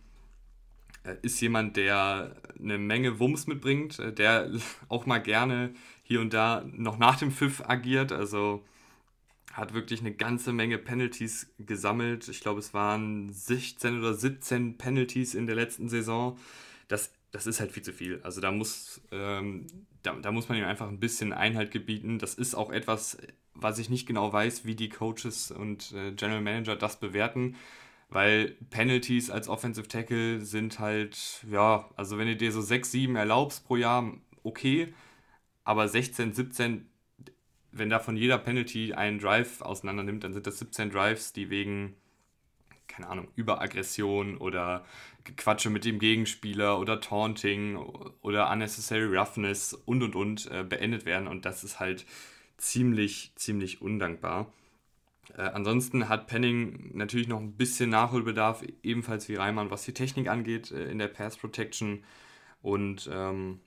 äh, 1.03 1.17
ist 1.23 1.41
jemand, 1.41 1.77
der 1.77 2.37
eine 2.61 2.79
Menge 2.79 3.19
Wumms 3.19 3.49
mitbringt, 3.49 3.99
äh, 3.99 4.13
der 4.13 4.51
auch 4.89 5.05
mal 5.05 5.19
gerne 5.19 5.75
hier 6.05 6.21
und 6.21 6.33
da 6.33 6.65
noch 6.65 6.97
nach 6.97 7.19
dem 7.19 7.33
Pfiff 7.33 7.61
agiert. 7.67 8.13
Also 8.13 8.65
hat 9.53 9.75
wirklich 9.75 10.01
eine 10.01 10.15
ganze 10.15 10.53
Menge 10.53 10.79
Penalties 10.79 11.53
gesammelt. 11.59 12.29
Ich 12.29 12.41
glaube, 12.41 12.61
es 12.61 12.73
waren 12.73 13.33
16 13.33 13.99
oder 13.99 14.15
17 14.15 14.79
Penalties 14.79 15.35
in 15.35 15.49
der 15.49 15.57
letzten 15.57 15.89
Saison. 15.89 16.39
Das, 16.87 17.13
das 17.33 17.47
ist 17.47 17.61
halt 17.61 17.73
viel 17.73 17.83
zu 17.83 17.93
viel. 17.93 18.21
Also 18.23 18.41
da 18.41 18.53
muss, 18.53 19.01
ähm, 19.11 19.67
da, 20.03 20.15
da 20.15 20.33
muss 20.33 20.49
man 20.49 20.59
ihm 20.59 20.65
einfach 20.65 20.89
ein 20.89 21.01
bisschen 21.01 21.33
Einhalt 21.33 21.71
gebieten. 21.71 22.19
Das 22.19 22.35
ist 22.35 22.55
auch 22.55 22.71
etwas, 22.71 23.19
was 23.55 23.79
ich 23.79 23.91
nicht 23.91 24.07
genau 24.07 24.33
weiß, 24.33 24.65
wie 24.65 24.77
die 24.77 24.89
Coaches 24.89 25.51
und 25.51 25.93
äh, 25.93 26.13
General 26.13 26.41
Manager 26.41 26.77
das 26.77 27.01
bewerten 27.01 27.57
weil 28.13 28.57
Penalties 28.71 29.31
als 29.31 29.49
Offensive 29.49 29.89
Tackle 29.89 30.41
sind 30.41 30.79
halt, 30.79 31.45
ja, 31.51 31.89
also 31.97 32.19
wenn 32.19 32.27
du 32.27 32.37
dir 32.37 32.53
so 32.53 32.61
6, 32.61 32.91
7 32.93 33.17
erlaubst 33.17 33.65
pro 33.67 33.77
Jahr, 33.77 34.13
okay, 34.43 34.93
aber 35.65 35.89
16, 35.89 36.35
17, 36.35 36.91
wenn 37.73 37.89
davon 37.89 38.17
jeder 38.17 38.39
Penalty 38.39 38.93
einen 38.93 39.19
Drive 39.19 39.63
auseinander 39.63 40.03
nimmt, 40.03 40.25
dann 40.25 40.35
sind 40.35 40.47
das 40.47 40.59
17 40.59 40.91
Drives, 40.91 41.33
die 41.33 41.49
wegen, 41.49 41.97
keine 42.89 43.09
Ahnung, 43.09 43.29
Überaggression 43.37 44.37
oder 44.37 44.85
Gequatsche 45.25 45.71
mit 45.71 45.85
dem 45.85 45.99
Gegenspieler 45.99 46.79
oder 46.79 47.01
Taunting 47.01 47.77
oder 48.21 48.51
Unnecessary 48.51 49.17
Roughness 49.17 49.75
und 49.75 50.03
und 50.03 50.15
und 50.17 50.51
äh, 50.51 50.65
beendet 50.65 51.05
werden 51.05 51.29
und 51.29 51.45
das 51.45 51.65
ist 51.65 51.81
halt 51.81 52.07
ziemlich, 52.57 53.33
ziemlich 53.37 53.83
undankbar. 53.83 54.53
Äh, 55.37 55.43
ansonsten 55.43 56.09
hat 56.09 56.27
Penning 56.27 56.91
natürlich 56.97 57.29
noch 57.29 57.41
ein 57.41 57.57
bisschen 57.57 57.91
Nachholbedarf, 57.91 58.65
ebenfalls 58.83 59.29
wie 59.29 59.37
Reimann, 59.37 59.71
was 59.71 59.85
die 59.85 59.95
Technik 59.95 60.29
angeht 60.29 60.71
äh, 60.71 60.91
in 60.91 60.99
der 60.99 61.09
Pass 61.09 61.37
Protection. 61.37 62.05
Und 62.61 63.09
ähm, 63.13 63.61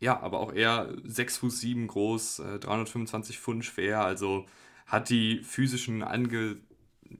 ja, 0.00 0.20
aber 0.20 0.40
auch 0.40 0.52
er 0.52 0.94
6 1.04 1.38
Fuß 1.38 1.60
7 1.60 1.86
groß, 1.86 2.40
äh, 2.40 2.58
325 2.58 3.38
Pfund 3.38 3.64
schwer, 3.64 4.04
also 4.04 4.46
hat 4.86 5.08
die 5.10 5.42
physischen 5.42 6.02
Ange 6.02 6.56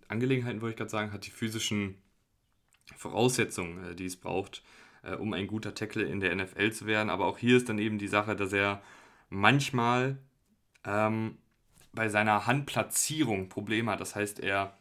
Angelegenheiten, 0.08 0.60
wollte 0.60 0.72
ich 0.72 0.78
gerade 0.78 0.90
sagen, 0.90 1.12
hat 1.12 1.26
die 1.26 1.30
physischen 1.30 1.96
Voraussetzungen, 2.96 3.92
äh, 3.92 3.94
die 3.94 4.06
es 4.06 4.16
braucht, 4.16 4.62
äh, 5.02 5.14
um 5.14 5.32
ein 5.32 5.46
guter 5.46 5.74
Tackle 5.74 6.04
in 6.04 6.20
der 6.20 6.34
NFL 6.34 6.72
zu 6.72 6.86
werden. 6.86 7.10
Aber 7.10 7.26
auch 7.26 7.38
hier 7.38 7.56
ist 7.56 7.68
dann 7.68 7.78
eben 7.78 7.98
die 7.98 8.08
Sache, 8.08 8.36
dass 8.36 8.52
er 8.52 8.82
manchmal 9.28 10.18
ähm, 10.84 11.38
bei 11.92 12.08
seiner 12.08 12.46
Handplatzierung 12.46 13.48
Probleme 13.48 13.90
hat. 13.92 14.00
Das 14.00 14.14
heißt, 14.14 14.40
er, 14.40 14.76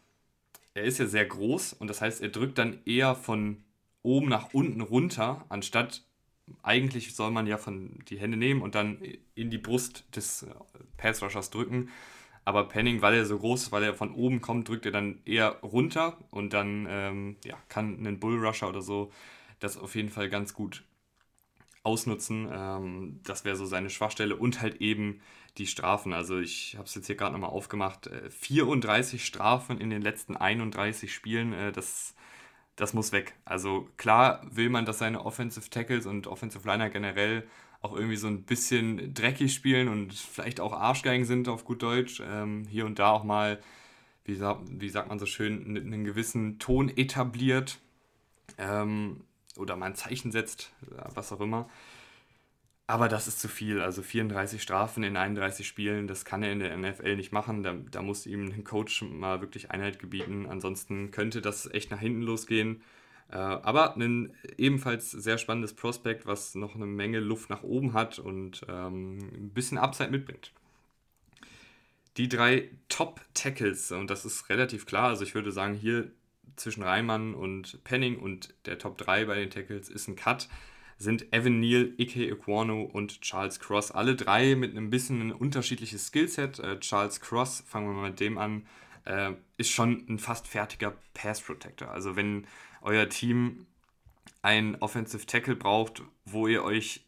er 0.74 0.84
ist 0.84 1.00
ja 1.00 1.08
sehr 1.08 1.26
groß 1.26 1.74
und 1.74 1.88
das 1.88 2.02
heißt, 2.02 2.22
er 2.22 2.30
drückt 2.30 2.58
dann 2.58 2.80
eher 2.86 3.16
von 3.16 3.64
oben 4.04 4.30
nach 4.30 4.54
unten 4.54 4.82
runter, 4.82 5.46
anstatt 5.50 6.04
eigentlich 6.64 7.16
soll 7.16 7.32
man 7.32 7.48
ja 7.48 7.58
von 7.58 8.00
die 8.10 8.20
Hände 8.20 8.38
nehmen 8.38 8.62
und 8.62 8.76
dann 8.76 9.02
in 9.36 9.50
die 9.50 9.58
Brust 9.58 10.04
des 10.16 10.44
äh, 10.44 10.54
Passrushers 10.98 11.50
drücken. 11.50 11.90
Aber 12.44 12.68
Penning, 12.68 13.02
weil 13.02 13.14
er 13.14 13.26
so 13.26 13.38
groß 13.38 13.64
ist, 13.64 13.72
weil 13.72 13.84
er 13.84 13.94
von 13.94 14.14
oben 14.14 14.42
kommt, 14.42 14.68
drückt 14.68 14.86
er 14.86 14.92
dann 14.92 15.20
eher 15.26 15.60
runter 15.62 16.18
und 16.32 16.54
dann 16.54 16.88
ähm, 16.90 17.36
ja, 17.46 17.56
kann 17.70 18.06
ein 18.06 18.20
Bullrusher 18.20 18.70
oder 18.70 18.82
so 18.82 19.12
das 19.62 19.78
auf 19.78 19.96
jeden 19.96 20.10
Fall 20.10 20.30
ganz 20.30 20.54
gut 20.54 20.84
ausnutzen. 21.84 22.50
Ähm, 22.52 23.20
das 23.24 23.46
wäre 23.46 23.56
so 23.56 23.66
seine 23.66 23.90
Schwachstelle 23.90 24.36
und 24.36 24.62
halt 24.62 24.82
eben 24.82 25.22
die 25.58 25.68
Strafen. 25.68 26.14
Also 26.14 26.40
ich 26.40 26.76
habe 26.76 26.86
es 26.86 26.96
jetzt 26.96 27.08
hier 27.08 27.16
gerade 27.16 27.34
nochmal 27.34 27.50
aufgemacht. 27.50 28.10
34 28.30 29.22
äh, 29.22 29.24
Strafen 29.24 29.80
in 29.80 29.90
den 29.90 30.02
letzten 30.02 30.36
31 30.36 31.14
Spielen, 31.14 31.54
äh, 31.54 31.72
das, 31.72 32.16
das 32.76 32.94
muss 32.94 33.12
weg. 33.12 33.36
Also 33.46 33.88
klar 33.98 34.42
will 34.50 34.70
man, 34.70 34.86
dass 34.86 35.00
seine 35.00 35.26
Offensive 35.26 35.70
Tackles 35.70 36.06
und 36.06 36.28
Offensive 36.28 36.68
Liner 36.68 36.90
generell 36.90 37.48
auch 37.82 37.96
irgendwie 37.96 38.18
so 38.18 38.28
ein 38.28 38.44
bisschen 38.44 39.14
dreckig 39.14 39.54
spielen 39.54 39.88
und 39.88 40.14
vielleicht 40.14 40.60
auch 40.60 40.74
Arschgeigen 40.74 41.26
sind 41.26 41.48
auf 41.48 41.66
gut 41.66 41.82
Deutsch. 41.82 42.22
Ähm, 42.26 42.66
hier 42.70 42.86
und 42.86 43.00
da 43.00 43.12
auch 43.12 43.24
mal, 43.24 43.60
wie, 44.24 44.40
wie 44.40 44.90
sagt 44.90 45.10
man 45.10 45.20
so 45.20 45.26
schön, 45.26 45.78
einen 45.78 46.04
gewissen 46.04 46.60
Ton 46.60 46.90
etabliert. 46.90 47.80
Ähm, 48.58 49.22
oder 49.58 49.76
mal 49.76 49.88
ein 49.88 49.96
Zeichen 49.96 50.32
setzt, 50.32 50.72
was 51.14 51.32
auch 51.32 51.42
immer. 51.42 51.70
Aber 52.88 53.08
das 53.08 53.28
ist 53.28 53.40
zu 53.40 53.48
viel. 53.48 53.82
Also 53.82 54.02
34 54.02 54.62
Strafen 54.62 55.04
in 55.04 55.16
31 55.16 55.68
Spielen, 55.68 56.08
das 56.08 56.26
kann 56.26 56.44
er 56.44 56.52
in 56.52 56.60
der 56.60 56.76
NFL 56.76 57.16
nicht 57.16 57.32
machen. 57.32 57.64
Da, 57.64 57.74
da 57.90 58.02
muss 58.02 58.26
ihm 58.26 58.52
ein 58.52 58.64
Coach 58.64 59.02
mal 59.02 59.40
wirklich 59.42 59.72
Einheit 59.72 60.00
gebieten. 60.00 60.46
Ansonsten 60.50 61.12
könnte 61.12 61.42
das 61.42 61.72
echt 61.74 61.90
nach 61.92 62.00
hinten 62.00 62.22
losgehen. 62.22 62.82
Äh, 63.32 63.36
aber 63.38 63.96
ein 63.96 64.34
ebenfalls 64.58 65.12
sehr 65.12 65.38
spannendes 65.38 65.74
Prospekt, 65.74 66.26
was 66.26 66.54
noch 66.56 66.76
eine 66.76 66.86
Menge 66.86 67.20
Luft 67.20 67.50
nach 67.50 67.64
oben 67.64 67.94
hat 67.94 68.20
und 68.20 68.66
ähm, 68.68 69.20
ein 69.20 69.52
bisschen 69.54 69.78
Upside 69.78 70.12
mitbringt. 70.12 70.52
Die 72.18 72.28
drei 72.28 72.70
Top-Tackles, 72.90 73.94
und 73.94 74.10
das 74.10 74.26
ist 74.26 74.50
relativ 74.50 74.86
klar, 74.86 75.10
also 75.10 75.24
ich 75.24 75.34
würde 75.34 75.54
sagen, 75.54 75.76
hier 75.76 76.12
zwischen 76.58 76.84
Reimann 76.84 77.34
und 77.34 77.82
Penning 77.86 78.20
und 78.20 78.54
der 78.66 78.78
Top 78.78 78.98
3 78.98 79.26
bei 79.26 79.36
den 79.36 79.50
Tackles 79.50 79.88
ist 79.88 80.10
ein 80.10 80.18
Cut, 80.18 80.50
sind 80.98 81.34
Evan 81.34 81.62
Neal, 81.62 81.94
Ike 81.98 82.28
Equano 82.28 82.84
und 82.84 83.22
Charles 83.22 83.62
Cross. 83.62 83.92
Alle 83.92 84.16
drei 84.16 84.56
mit 84.56 84.72
einem 84.72 84.90
bisschen 84.90 85.22
ein 85.22 85.32
unterschiedliches 85.32 86.08
Skillset. 86.08 86.60
Äh, 86.60 86.80
Charles 86.82 87.22
Cross, 87.22 87.64
fangen 87.66 87.88
wir 87.88 87.94
mal 87.94 88.10
mit 88.10 88.20
dem 88.20 88.38
an, 88.38 88.68
äh, 89.06 89.32
ist 89.58 89.72
schon 89.72 90.06
ein 90.10 90.20
fast 90.20 90.48
fertiger 90.48 90.94
Pass 91.14 91.42
Protector. 91.42 91.90
Also 91.90 92.18
wenn 92.18 92.46
euer 92.82 93.10
Team 93.10 93.66
einen 94.42 94.76
Offensive 94.76 95.26
Tackle 95.26 95.56
braucht, 95.56 96.02
wo 96.26 96.48
ihr 96.48 96.64
euch 96.64 97.06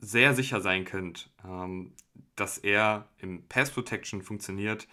sehr 0.00 0.34
sicher 0.34 0.60
sein 0.60 0.84
könnt, 0.84 1.30
ähm, 1.44 1.92
dass 2.36 2.58
er 2.58 3.08
im 3.18 3.46
Pass 3.48 3.70
Protection 3.70 4.22
funktioniert, 4.22 4.88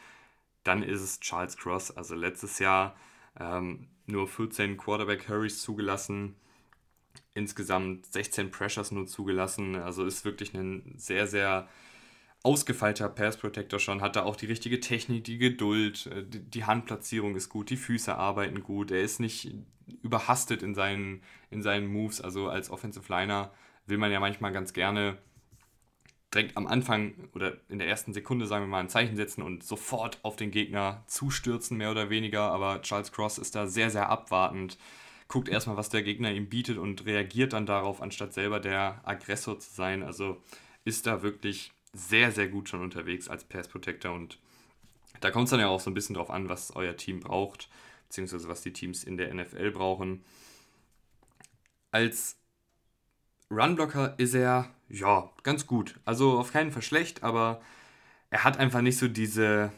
dann 0.64 0.84
ist 0.84 1.02
es 1.02 1.20
Charles 1.20 1.58
Cross. 1.58 1.96
Also 1.96 2.16
letztes 2.16 2.60
Jahr 2.60 2.96
ähm, 3.40 3.88
nur 4.06 4.28
14 4.28 4.78
Quarterback 4.78 5.30
Hurries 5.30 5.62
zugelassen, 5.62 6.36
insgesamt 7.34 8.06
16 8.08 8.52
Pressures 8.52 8.92
nur 8.92 9.08
zugelassen. 9.08 9.76
Also 9.76 10.06
ist 10.06 10.26
wirklich 10.26 10.54
ein 10.54 10.94
sehr, 10.98 11.28
sehr 11.28 11.70
ausgefeilter 12.48 13.10
Pass 13.10 13.36
Protector 13.36 13.78
schon, 13.78 14.02
hat 14.02 14.16
da 14.16 14.24
auch 14.24 14.38
die 14.38 14.46
richtige 14.46 14.80
Technik, 14.80 15.26
die 15.26 15.38
Geduld, 15.38 16.06
äh, 16.08 16.24
die 16.26 16.64
Handplatzierung 16.64 17.36
ist 17.36 17.50
gut, 17.50 17.70
die 17.70 17.76
Füße 17.76 18.16
arbeiten 18.16 18.64
gut, 18.64 18.90
er 18.90 19.02
ist 19.02 19.20
nicht 19.20 19.52
überhastet 20.02 20.64
in 20.64 20.74
seinen, 20.74 21.22
in 21.52 21.62
seinen 21.62 21.88
Moves, 21.88 22.22
also 22.22 22.48
als 22.48 22.70
Offensive 22.70 23.12
Liner 23.12 23.52
will 23.86 23.98
man 23.98 24.14
ja 24.14 24.22
manchmal 24.22 24.54
ganz 24.54 24.72
gerne 24.72 25.18
direkt 26.34 26.56
am 26.56 26.68
Anfang 26.68 27.16
oder 27.34 27.58
in 27.68 27.80
der 27.80 27.88
ersten 27.90 28.14
Sekunde, 28.14 28.48
sagen 28.48 28.64
wir 28.64 28.70
mal, 28.70 28.80
ein 28.80 28.90
Zeichen 28.90 29.18
setzen 29.18 29.42
und 29.42 29.64
sofort 29.64 30.20
auf 30.24 30.38
den 30.38 30.52
Gegner 30.52 31.04
zustürzen, 31.08 31.78
mehr 31.78 31.92
oder 31.92 32.10
weniger. 32.10 32.52
Aber 32.52 32.82
Charles 32.82 33.12
Cross 33.12 33.38
ist 33.38 33.56
da 33.56 33.68
sehr, 33.68 33.90
sehr 33.90 34.10
abwartend, 34.10 34.78
guckt 35.28 35.50
erstmal, 35.50 35.78
was 35.78 35.90
der 35.90 36.04
Gegner 36.04 36.32
ihm 36.32 36.48
bietet 36.48 36.78
und 36.78 37.06
reagiert 37.06 37.54
dann 37.54 37.66
darauf, 37.66 38.02
anstatt 38.02 38.34
selber 38.34 38.60
der 38.60 39.02
Aggressor 39.04 39.60
zu 39.60 39.74
sein. 39.74 40.04
Also 40.04 40.42
ist 40.84 41.06
da 41.06 41.22
wirklich 41.22 41.72
sehr, 41.98 42.32
sehr 42.32 42.48
gut 42.48 42.70
schon 42.70 42.82
unterwegs 42.82 43.28
als 43.28 43.44
Pass 43.44 43.68
Protector 43.68 44.14
und 44.14 44.40
da 45.20 45.32
kommt 45.32 45.46
es 45.46 45.52
dann 45.52 45.60
ja 45.60 45.68
auch 45.68 45.80
so 45.80 45.90
ein 45.90 45.94
bisschen 45.94 46.16
drauf 46.16 46.30
an, 46.30 46.50
was 46.50 46.76
euer 46.76 46.96
Team 46.96 47.20
braucht, 47.20 47.70
beziehungsweise 48.08 48.48
was 48.48 48.62
die 48.62 48.74
Teams 48.74 49.04
in 49.04 49.18
der 49.18 49.34
NFL 49.34 49.72
brauchen. 49.72 50.24
Als 51.92 52.38
Runblocker 53.50 54.16
ist 54.18 54.34
er, 54.34 54.70
ja, 54.90 55.32
ganz 55.44 55.68
gut. 55.68 56.00
Also 56.06 56.38
auf 56.38 56.52
keinen 56.52 56.72
Fall 56.72 56.82
schlecht, 56.82 57.24
aber 57.24 57.62
er 58.30 58.44
hat 58.44 58.58
einfach 58.58 58.82
nicht 58.82 58.98
so 58.98 59.08
diese. 59.08 59.72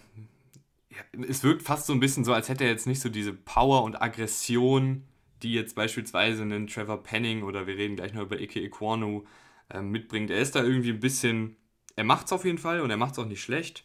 Es 1.12 1.44
wirkt 1.44 1.62
fast 1.62 1.86
so 1.86 1.94
ein 1.94 2.00
bisschen 2.00 2.26
so, 2.26 2.34
als 2.34 2.50
hätte 2.50 2.66
er 2.66 2.72
jetzt 2.72 2.88
nicht 2.88 3.00
so 3.00 3.10
diese 3.10 3.32
Power 3.32 3.84
und 3.84 4.02
Aggression, 4.02 5.04
die 5.44 5.54
jetzt 5.54 5.76
beispielsweise 5.76 6.42
einen 6.42 6.68
Trevor 6.68 7.02
Penning 7.02 7.44
oder 7.44 7.68
wir 7.68 7.78
reden 7.78 7.96
gleich 7.96 8.14
noch 8.14 8.24
über 8.24 8.40
Ike 8.40 8.60
Equanu 8.60 9.24
äh, 9.70 9.82
mitbringt. 9.82 10.30
Er 10.30 10.40
ist 10.40 10.56
da 10.56 10.64
irgendwie 10.64 10.92
ein 10.92 11.00
bisschen. 11.00 11.56
Er 12.00 12.06
macht 12.06 12.28
es 12.28 12.32
auf 12.32 12.46
jeden 12.46 12.60
Fall 12.60 12.80
und 12.80 12.90
er 12.92 12.96
macht 12.96 13.12
es 13.12 13.20
auch 13.20 13.26
nicht 13.26 13.44
schlecht, 13.44 13.84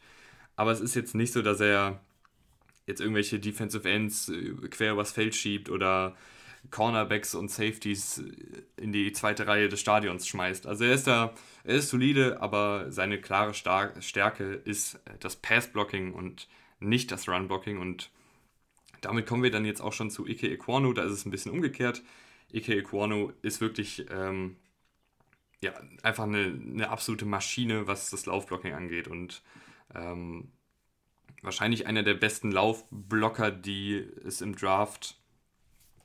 aber 0.54 0.70
es 0.70 0.78
ist 0.78 0.94
jetzt 0.94 1.16
nicht 1.16 1.32
so, 1.32 1.42
dass 1.42 1.58
er 1.58 1.98
jetzt 2.86 3.00
irgendwelche 3.00 3.40
Defensive 3.40 3.90
Ends 3.90 4.28
äh, 4.28 4.52
quer 4.70 4.92
übers 4.92 5.10
Feld 5.10 5.34
schiebt 5.34 5.68
oder 5.68 6.14
Cornerbacks 6.70 7.34
und 7.34 7.50
Safeties 7.50 8.22
in 8.76 8.92
die 8.92 9.10
zweite 9.10 9.48
Reihe 9.48 9.68
des 9.68 9.80
Stadions 9.80 10.28
schmeißt. 10.28 10.68
Also 10.68 10.84
er 10.84 10.94
ist 10.94 11.08
da, 11.08 11.34
er 11.64 11.74
ist 11.74 11.90
solide, 11.90 12.40
aber 12.40 12.92
seine 12.92 13.20
klare 13.20 13.52
Stärke 13.52 14.62
ist 14.64 15.00
das 15.18 15.34
Pass-Blocking 15.34 16.12
und 16.12 16.46
nicht 16.78 17.10
das 17.10 17.28
Run-Blocking. 17.28 17.78
Und 17.78 18.10
damit 19.00 19.26
kommen 19.26 19.42
wir 19.42 19.50
dann 19.50 19.64
jetzt 19.64 19.80
auch 19.80 19.92
schon 19.92 20.12
zu 20.12 20.24
Ike 20.24 20.46
Equano. 20.46 20.92
Da 20.92 21.02
ist 21.02 21.12
es 21.12 21.26
ein 21.26 21.32
bisschen 21.32 21.50
umgekehrt. 21.50 22.00
Ike 22.52 22.76
Equano 22.76 23.32
ist 23.42 23.60
wirklich 23.60 24.06
ähm, 24.08 24.54
ja, 25.64 25.72
einfach 26.02 26.24
eine, 26.24 26.44
eine 26.44 26.90
absolute 26.90 27.24
Maschine, 27.24 27.86
was 27.86 28.10
das 28.10 28.26
Laufblocking 28.26 28.74
angeht. 28.74 29.08
Und 29.08 29.42
ähm, 29.94 30.52
wahrscheinlich 31.42 31.86
einer 31.86 32.02
der 32.02 32.14
besten 32.14 32.52
Laufblocker, 32.52 33.50
die 33.50 34.06
es 34.24 34.42
im 34.42 34.54
Draft 34.54 35.16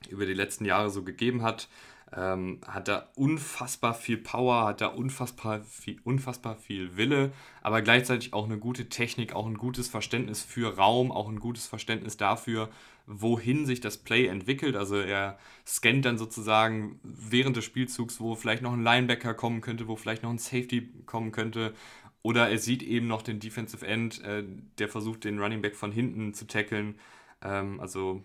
über 0.08 0.24
die 0.24 0.34
letzten 0.34 0.64
Jahre 0.64 0.88
so 0.90 1.04
gegeben 1.04 1.42
hat. 1.42 1.68
Ähm, 2.16 2.60
hat 2.66 2.88
da 2.88 3.08
unfassbar 3.14 3.94
viel 3.94 4.16
Power, 4.16 4.66
hat 4.66 4.80
da 4.80 4.88
unfassbar 4.88 5.62
viel, 5.62 6.00
unfassbar 6.02 6.56
viel 6.56 6.96
Wille, 6.96 7.30
aber 7.62 7.82
gleichzeitig 7.82 8.32
auch 8.32 8.46
eine 8.46 8.58
gute 8.58 8.88
Technik, 8.88 9.32
auch 9.32 9.46
ein 9.46 9.56
gutes 9.56 9.86
Verständnis 9.86 10.42
für 10.42 10.76
Raum, 10.76 11.12
auch 11.12 11.28
ein 11.28 11.38
gutes 11.38 11.68
Verständnis 11.68 12.16
dafür, 12.16 12.68
wohin 13.06 13.64
sich 13.64 13.80
das 13.80 13.98
Play 13.98 14.26
entwickelt. 14.26 14.74
Also 14.74 14.96
er 14.96 15.38
scannt 15.64 16.04
dann 16.04 16.18
sozusagen 16.18 16.98
während 17.04 17.56
des 17.56 17.64
Spielzugs, 17.64 18.20
wo 18.20 18.34
vielleicht 18.34 18.62
noch 18.62 18.72
ein 18.72 18.82
Linebacker 18.82 19.34
kommen 19.34 19.60
könnte, 19.60 19.86
wo 19.86 19.94
vielleicht 19.94 20.24
noch 20.24 20.30
ein 20.30 20.38
Safety 20.38 20.92
kommen 21.06 21.30
könnte. 21.30 21.74
Oder 22.22 22.50
er 22.50 22.58
sieht 22.58 22.82
eben 22.82 23.06
noch 23.06 23.22
den 23.22 23.40
Defensive 23.40 23.86
End, 23.86 24.22
äh, 24.24 24.44
der 24.78 24.88
versucht, 24.88 25.24
den 25.24 25.38
Running 25.38 25.62
Back 25.62 25.76
von 25.76 25.92
hinten 25.92 26.34
zu 26.34 26.46
tackeln. 26.46 26.98
Ähm, 27.42 27.80
also 27.80 28.24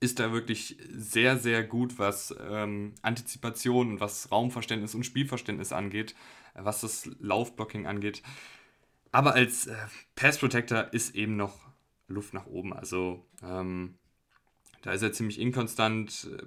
ist 0.00 0.20
da 0.20 0.32
wirklich 0.32 0.76
sehr, 0.90 1.38
sehr 1.38 1.64
gut, 1.64 1.98
was 1.98 2.34
ähm, 2.48 2.94
Antizipation 3.02 4.00
was 4.00 4.30
Raumverständnis 4.30 4.94
und 4.94 5.04
Spielverständnis 5.04 5.72
angeht, 5.72 6.14
äh, 6.54 6.60
was 6.62 6.80
das 6.80 7.10
Laufblocking 7.20 7.86
angeht. 7.86 8.22
Aber 9.10 9.34
als 9.34 9.66
äh, 9.66 9.74
Pass 10.14 10.38
Protector 10.38 10.92
ist 10.92 11.14
eben 11.14 11.36
noch 11.36 11.58
Luft 12.06 12.34
nach 12.34 12.46
oben. 12.46 12.72
Also 12.72 13.26
ähm, 13.42 13.94
da 14.82 14.92
ist 14.92 15.02
er 15.02 15.12
ziemlich 15.12 15.40
inkonstant. 15.40 16.28
Äh, 16.32 16.42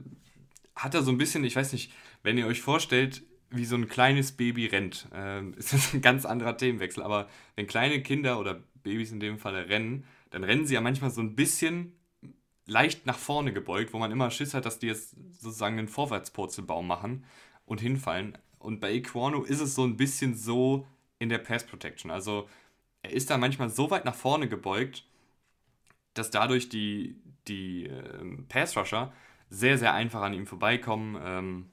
hat 0.75 0.95
er 0.95 1.03
so 1.03 1.11
ein 1.11 1.17
bisschen, 1.17 1.43
ich 1.43 1.55
weiß 1.55 1.73
nicht, 1.73 1.91
wenn 2.23 2.37
ihr 2.37 2.47
euch 2.47 2.61
vorstellt, 2.61 3.23
wie 3.49 3.65
so 3.65 3.75
ein 3.75 3.89
kleines 3.89 4.31
Baby 4.31 4.67
rennt, 4.67 5.07
äh, 5.13 5.45
ist 5.57 5.73
das 5.73 5.93
ein 5.93 6.01
ganz 6.01 6.25
anderer 6.25 6.55
Themenwechsel. 6.55 7.03
Aber 7.03 7.27
wenn 7.55 7.67
kleine 7.67 8.01
Kinder 8.01 8.39
oder 8.39 8.63
Babys 8.83 9.11
in 9.11 9.19
dem 9.19 9.37
Fall 9.37 9.55
rennen, 9.55 10.05
dann 10.29 10.43
rennen 10.45 10.65
sie 10.65 10.75
ja 10.75 10.81
manchmal 10.81 11.11
so 11.11 11.21
ein 11.21 11.35
bisschen 11.35 11.93
leicht 12.65 13.05
nach 13.05 13.17
vorne 13.17 13.53
gebeugt, 13.53 13.93
wo 13.93 13.99
man 13.99 14.11
immer 14.11 14.31
Schiss 14.31 14.53
hat, 14.53 14.65
dass 14.65 14.79
die 14.79 14.87
jetzt 14.87 15.15
sozusagen 15.39 15.77
einen 15.77 15.87
Vorwärtspurzelbaum 15.87 16.87
machen 16.87 17.25
und 17.65 17.81
hinfallen. 17.81 18.37
Und 18.59 18.79
bei 18.79 18.93
Equano 18.93 19.43
ist 19.43 19.61
es 19.61 19.75
so 19.75 19.83
ein 19.83 19.97
bisschen 19.97 20.35
so 20.35 20.85
in 21.19 21.29
der 21.29 21.39
Pass 21.39 21.65
Protection. 21.65 22.11
Also 22.11 22.47
er 23.01 23.11
ist 23.11 23.29
da 23.29 23.37
manchmal 23.37 23.69
so 23.69 23.89
weit 23.89 24.05
nach 24.05 24.15
vorne 24.15 24.47
gebeugt, 24.47 25.05
dass 26.13 26.29
dadurch 26.29 26.69
die, 26.69 27.15
die 27.47 27.85
äh, 27.85 28.37
Pass 28.49 28.77
Rusher 28.77 29.11
sehr, 29.49 29.77
sehr 29.77 29.93
einfach 29.93 30.21
an 30.21 30.33
ihm 30.33 30.45
vorbeikommen. 30.45 31.19
Ähm, 31.23 31.71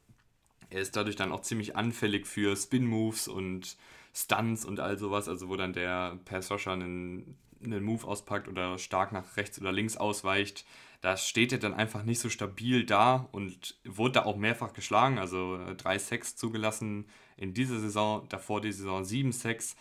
er 0.71 0.80
ist 0.80 0.97
dadurch 0.97 1.16
dann 1.16 1.33
auch 1.33 1.40
ziemlich 1.40 1.76
anfällig 1.76 2.26
für 2.26 2.57
Spin 2.57 2.87
Moves 2.87 3.28
und 3.28 3.76
Stunts 4.14 4.64
und 4.64 4.80
all 4.80 4.99
sowas, 4.99 5.28
also 5.28 5.49
wo 5.49 5.57
dann 5.57 5.73
der 5.73 6.18
Pass 6.25 6.50
Rusher 6.50 6.73
einen 6.73 7.37
einen 7.62 7.82
Move 7.82 8.06
auspackt 8.06 8.48
oder 8.48 8.78
stark 8.78 9.12
nach 9.12 9.36
rechts 9.36 9.60
oder 9.60 9.72
links 9.72 9.96
ausweicht, 9.96 10.64
da 11.00 11.16
steht 11.16 11.52
er 11.52 11.58
dann 11.58 11.74
einfach 11.74 12.02
nicht 12.02 12.18
so 12.18 12.28
stabil 12.28 12.84
da 12.84 13.28
und 13.32 13.78
wurde 13.84 14.14
da 14.14 14.24
auch 14.24 14.36
mehrfach 14.36 14.72
geschlagen, 14.72 15.18
also 15.18 15.56
äh, 15.56 15.76
drei 15.76 15.98
Sacks 15.98 16.36
zugelassen 16.36 17.06
in 17.36 17.54
dieser 17.54 17.78
Saison, 17.78 18.28
davor 18.28 18.60
die 18.60 18.72
Saison 18.72 19.04
sieben 19.04 19.32
Sacks. 19.32 19.76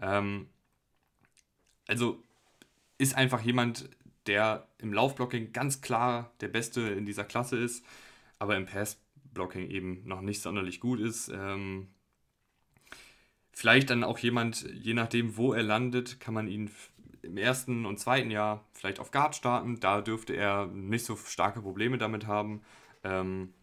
Ähm, 0.00 0.48
also 1.86 2.22
ist 2.96 3.14
einfach 3.14 3.42
jemand, 3.42 3.90
der 4.26 4.68
im 4.78 4.92
Laufblocking 4.92 5.52
ganz 5.52 5.80
klar 5.80 6.32
der 6.40 6.48
Beste 6.48 6.80
in 6.82 7.04
dieser 7.04 7.24
Klasse 7.24 7.58
ist, 7.58 7.84
aber 8.38 8.56
im 8.56 8.66
Passblocking 8.66 9.68
eben 9.68 10.02
noch 10.06 10.20
nicht 10.20 10.40
sonderlich 10.40 10.80
gut 10.80 11.00
ist. 11.00 11.28
Ähm, 11.28 11.88
vielleicht 13.52 13.90
dann 13.90 14.04
auch 14.04 14.18
jemand, 14.18 14.62
je 14.72 14.94
nachdem, 14.94 15.36
wo 15.36 15.52
er 15.52 15.62
landet, 15.62 16.20
kann 16.20 16.34
man 16.34 16.48
ihn 16.48 16.70
im 17.22 17.36
ersten 17.36 17.86
und 17.86 17.98
zweiten 17.98 18.30
Jahr 18.30 18.64
vielleicht 18.72 19.00
auf 19.00 19.10
Guard 19.10 19.34
starten. 19.34 19.80
Da 19.80 20.00
dürfte 20.00 20.34
er 20.34 20.66
nicht 20.66 21.04
so 21.04 21.16
starke 21.16 21.62
Probleme 21.62 21.98
damit 21.98 22.26
haben. 22.26 22.62
Ähm, 23.04 23.54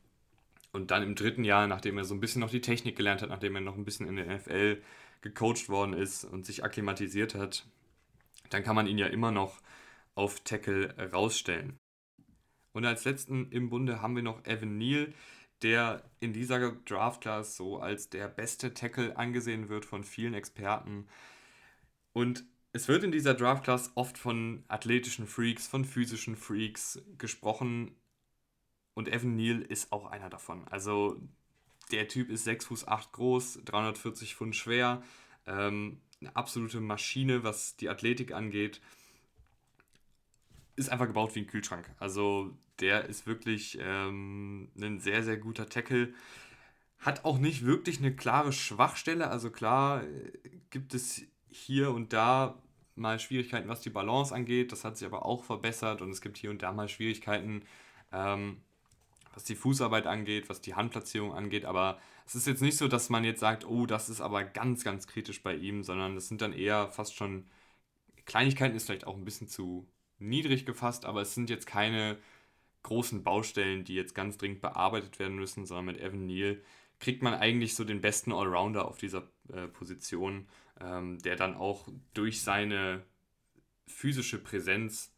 und 0.71 0.91
dann 0.91 1.03
im 1.03 1.15
dritten 1.15 1.43
Jahr, 1.43 1.67
nachdem 1.67 1.97
er 1.97 2.05
so 2.05 2.13
ein 2.13 2.19
bisschen 2.19 2.41
noch 2.41 2.51
die 2.51 2.61
Technik 2.61 2.95
gelernt 2.95 3.21
hat, 3.21 3.29
nachdem 3.29 3.55
er 3.55 3.61
noch 3.61 3.75
ein 3.75 3.85
bisschen 3.85 4.07
in 4.07 4.15
der 4.15 4.27
NFL 4.27 4.81
gecoacht 5.21 5.67
worden 5.69 5.93
ist 5.93 6.23
und 6.23 6.45
sich 6.45 6.63
akklimatisiert 6.63 7.35
hat, 7.35 7.65
dann 8.49 8.63
kann 8.63 8.75
man 8.75 8.87
ihn 8.87 8.97
ja 8.97 9.07
immer 9.07 9.31
noch 9.31 9.61
auf 10.15 10.39
Tackle 10.41 10.95
rausstellen. 11.11 11.77
Und 12.73 12.85
als 12.85 13.03
letzten 13.05 13.51
im 13.51 13.69
Bunde 13.69 14.01
haben 14.01 14.15
wir 14.15 14.23
noch 14.23 14.45
Evan 14.45 14.77
Neal, 14.77 15.13
der 15.61 16.03
in 16.19 16.33
dieser 16.33 16.71
Draft 16.71 17.21
Class 17.21 17.57
so 17.57 17.79
als 17.79 18.09
der 18.09 18.27
beste 18.27 18.73
Tackle 18.73 19.17
angesehen 19.17 19.69
wird 19.69 19.85
von 19.85 20.03
vielen 20.03 20.33
Experten. 20.33 21.07
Und 22.13 22.45
es 22.71 22.87
wird 22.87 23.03
in 23.03 23.11
dieser 23.11 23.33
Draft 23.33 23.63
Class 23.63 23.91
oft 23.95 24.17
von 24.17 24.63
athletischen 24.67 25.27
Freaks, 25.27 25.67
von 25.67 25.85
physischen 25.85 26.35
Freaks 26.35 27.01
gesprochen 27.17 27.95
und 28.93 29.07
Evan 29.07 29.35
Neal 29.35 29.61
ist 29.61 29.91
auch 29.91 30.05
einer 30.05 30.29
davon. 30.29 30.67
Also 30.67 31.19
der 31.91 32.07
Typ 32.07 32.29
ist 32.29 32.43
6 32.43 32.65
Fuß 32.65 32.87
8 32.87 33.11
groß, 33.11 33.61
340 33.65 34.35
Pfund 34.35 34.55
schwer, 34.55 35.01
ähm, 35.47 36.01
eine 36.21 36.35
absolute 36.35 36.81
Maschine, 36.81 37.43
was 37.43 37.75
die 37.77 37.89
Athletik 37.89 38.33
angeht. 38.33 38.81
Ist 40.75 40.89
einfach 40.89 41.07
gebaut 41.07 41.33
wie 41.35 41.39
ein 41.39 41.47
Kühlschrank. 41.47 41.89
Also 41.97 42.55
der 42.79 43.05
ist 43.05 43.25
wirklich 43.25 43.77
ähm, 43.81 44.69
ein 44.79 44.99
sehr, 44.99 45.23
sehr 45.23 45.37
guter 45.37 45.67
Tackle. 45.67 46.13
Hat 46.99 47.25
auch 47.25 47.37
nicht 47.37 47.65
wirklich 47.65 47.99
eine 47.99 48.15
klare 48.15 48.53
Schwachstelle. 48.53 49.29
Also 49.29 49.49
klar 49.49 50.03
äh, 50.03 50.31
gibt 50.69 50.93
es 50.93 51.23
hier 51.51 51.91
und 51.91 52.13
da 52.13 52.61
mal 52.95 53.19
Schwierigkeiten, 53.19 53.69
was 53.69 53.81
die 53.81 53.89
Balance 53.89 54.33
angeht. 54.33 54.71
Das 54.71 54.83
hat 54.83 54.97
sich 54.97 55.07
aber 55.07 55.25
auch 55.25 55.43
verbessert 55.43 56.01
und 56.01 56.11
es 56.11 56.21
gibt 56.21 56.37
hier 56.37 56.49
und 56.49 56.61
da 56.61 56.71
mal 56.71 56.89
Schwierigkeiten, 56.89 57.63
ähm, 58.11 58.57
was 59.33 59.43
die 59.45 59.55
Fußarbeit 59.55 60.07
angeht, 60.07 60.49
was 60.49 60.61
die 60.61 60.75
Handplatzierung 60.75 61.33
angeht. 61.33 61.65
Aber 61.65 61.99
es 62.25 62.35
ist 62.35 62.47
jetzt 62.47 62.61
nicht 62.61 62.77
so, 62.77 62.87
dass 62.87 63.09
man 63.09 63.23
jetzt 63.23 63.39
sagt, 63.39 63.65
oh, 63.65 63.85
das 63.85 64.09
ist 64.09 64.21
aber 64.21 64.43
ganz, 64.43 64.83
ganz 64.83 65.07
kritisch 65.07 65.41
bei 65.41 65.55
ihm, 65.55 65.83
sondern 65.83 66.17
es 66.17 66.27
sind 66.27 66.41
dann 66.41 66.53
eher 66.53 66.89
fast 66.89 67.15
schon 67.15 67.47
Kleinigkeiten, 68.25 68.75
ist 68.75 68.85
vielleicht 68.85 69.07
auch 69.07 69.15
ein 69.15 69.25
bisschen 69.25 69.47
zu 69.47 69.87
niedrig 70.19 70.65
gefasst, 70.65 71.05
aber 71.05 71.21
es 71.21 71.33
sind 71.33 71.49
jetzt 71.49 71.65
keine 71.65 72.17
großen 72.83 73.23
Baustellen, 73.23 73.83
die 73.83 73.95
jetzt 73.95 74.15
ganz 74.15 74.37
dringend 74.37 74.61
bearbeitet 74.61 75.19
werden 75.19 75.35
müssen, 75.35 75.65
sondern 75.65 75.85
mit 75.85 75.99
Evan 75.99 76.25
Neal 76.27 76.61
kriegt 76.99 77.23
man 77.23 77.33
eigentlich 77.33 77.75
so 77.75 77.83
den 77.83 78.01
besten 78.01 78.31
Allrounder 78.31 78.85
auf 78.85 78.97
dieser 78.97 79.29
äh, 79.53 79.67
Position, 79.67 80.47
ähm, 80.79 81.19
der 81.19 81.35
dann 81.35 81.55
auch 81.55 81.87
durch 82.13 82.41
seine 82.41 83.03
physische 83.87 84.37
Präsenz 84.37 85.13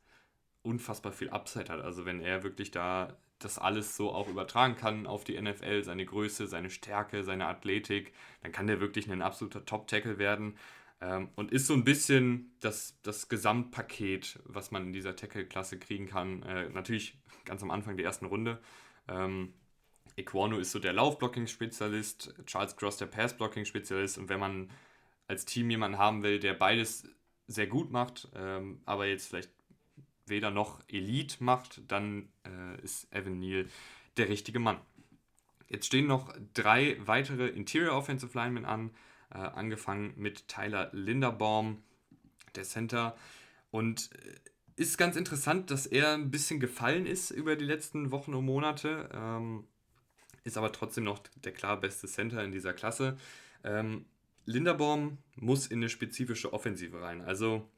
unfassbar 0.61 1.11
viel 1.11 1.29
Upside 1.29 1.71
hat. 1.71 1.81
Also 1.81 2.05
wenn 2.05 2.21
er 2.21 2.43
wirklich 2.43 2.71
da 2.71 3.17
das 3.39 3.57
alles 3.57 3.95
so 3.95 4.11
auch 4.11 4.27
übertragen 4.27 4.75
kann 4.75 5.07
auf 5.07 5.23
die 5.23 5.39
NFL, 5.39 5.83
seine 5.83 6.05
Größe, 6.05 6.47
seine 6.47 6.69
Stärke, 6.69 7.23
seine 7.23 7.47
Athletik, 7.47 8.13
dann 8.43 8.51
kann 8.51 8.67
der 8.67 8.79
wirklich 8.79 9.09
ein 9.11 9.23
absoluter 9.23 9.65
Top-Tackle 9.65 10.19
werden. 10.19 10.57
Ähm, 11.01 11.29
und 11.35 11.51
ist 11.51 11.65
so 11.65 11.73
ein 11.73 11.83
bisschen 11.83 12.53
das, 12.59 12.99
das 13.01 13.27
Gesamtpaket, 13.29 14.39
was 14.45 14.69
man 14.69 14.87
in 14.87 14.93
dieser 14.93 15.15
Tackle-Klasse 15.15 15.79
kriegen 15.79 16.05
kann. 16.05 16.43
Äh, 16.43 16.69
natürlich 16.69 17.17
ganz 17.43 17.63
am 17.63 17.71
Anfang 17.71 17.97
der 17.97 18.05
ersten 18.05 18.27
Runde. 18.27 18.59
Ähm, 19.07 19.53
Equano 20.15 20.57
ist 20.57 20.71
so 20.71 20.79
der 20.79 20.93
Laufblocking-Spezialist, 20.93 22.33
Charles 22.45 22.75
Cross 22.75 22.97
der 22.97 23.05
Pass-Blocking-Spezialist. 23.07 24.17
Und 24.17 24.29
wenn 24.29 24.39
man 24.39 24.69
als 25.27 25.45
Team 25.45 25.69
jemanden 25.69 25.97
haben 25.97 26.23
will, 26.23 26.39
der 26.39 26.53
beides 26.53 27.07
sehr 27.47 27.67
gut 27.67 27.91
macht, 27.91 28.29
ähm, 28.35 28.81
aber 28.85 29.07
jetzt 29.07 29.27
vielleicht 29.27 29.49
weder 30.25 30.51
noch 30.51 30.79
Elite 30.87 31.43
macht, 31.43 31.81
dann 31.87 32.29
äh, 32.45 32.81
ist 32.81 33.11
Evan 33.13 33.39
Neal 33.39 33.67
der 34.17 34.29
richtige 34.29 34.59
Mann. 34.59 34.79
Jetzt 35.67 35.85
stehen 35.85 36.07
noch 36.07 36.33
drei 36.53 36.97
weitere 37.05 37.47
Interior 37.47 37.95
Offensive 37.95 38.37
Linemen 38.37 38.65
an, 38.65 38.91
äh, 39.29 39.37
angefangen 39.37 40.13
mit 40.17 40.47
Tyler 40.47 40.89
Linderbaum, 40.91 41.81
der 42.55 42.63
Center. 42.63 43.15
Und 43.71 44.09
äh, 44.13 44.81
ist 44.81 44.97
ganz 44.97 45.15
interessant, 45.15 45.71
dass 45.71 45.85
er 45.85 46.13
ein 46.13 46.31
bisschen 46.31 46.59
gefallen 46.59 47.05
ist 47.05 47.31
über 47.31 47.55
die 47.55 47.65
letzten 47.65 48.11
Wochen 48.11 48.33
und 48.33 48.45
Monate. 48.45 49.09
Ähm, 49.13 49.65
ist 50.43 50.57
aber 50.57 50.71
trotzdem 50.71 51.03
noch 51.03 51.19
der 51.43 51.51
klar 51.51 51.79
beste 51.79 52.07
Center 52.07 52.43
in 52.43 52.51
dieser 52.51 52.73
Klasse. 52.73 53.17
Ähm, 53.63 54.05
Linderbaum 54.45 55.17
muss 55.35 55.67
in 55.67 55.79
eine 55.79 55.89
spezifische 55.89 56.53
Offensive 56.53 57.01
rein. 57.01 57.21
Also 57.21 57.69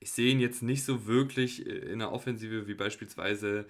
ich 0.00 0.10
sehe 0.10 0.32
ihn 0.32 0.40
jetzt 0.40 0.62
nicht 0.62 0.84
so 0.84 1.06
wirklich 1.06 1.66
in 1.66 1.92
einer 1.92 2.12
Offensive 2.12 2.66
wie 2.66 2.74
beispielsweise 2.74 3.66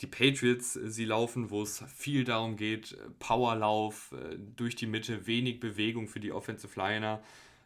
die 0.00 0.06
Patriots 0.06 0.74
sie 0.74 1.04
laufen, 1.04 1.50
wo 1.50 1.62
es 1.62 1.82
viel 1.94 2.24
darum 2.24 2.56
geht, 2.56 2.96
Powerlauf 3.18 4.12
äh, 4.12 4.36
durch 4.56 4.76
die 4.76 4.86
Mitte, 4.86 5.26
wenig 5.26 5.60
Bewegung 5.60 6.08
für 6.08 6.20
die 6.20 6.32
Offensive 6.32 6.78
Liner, 6.78 7.22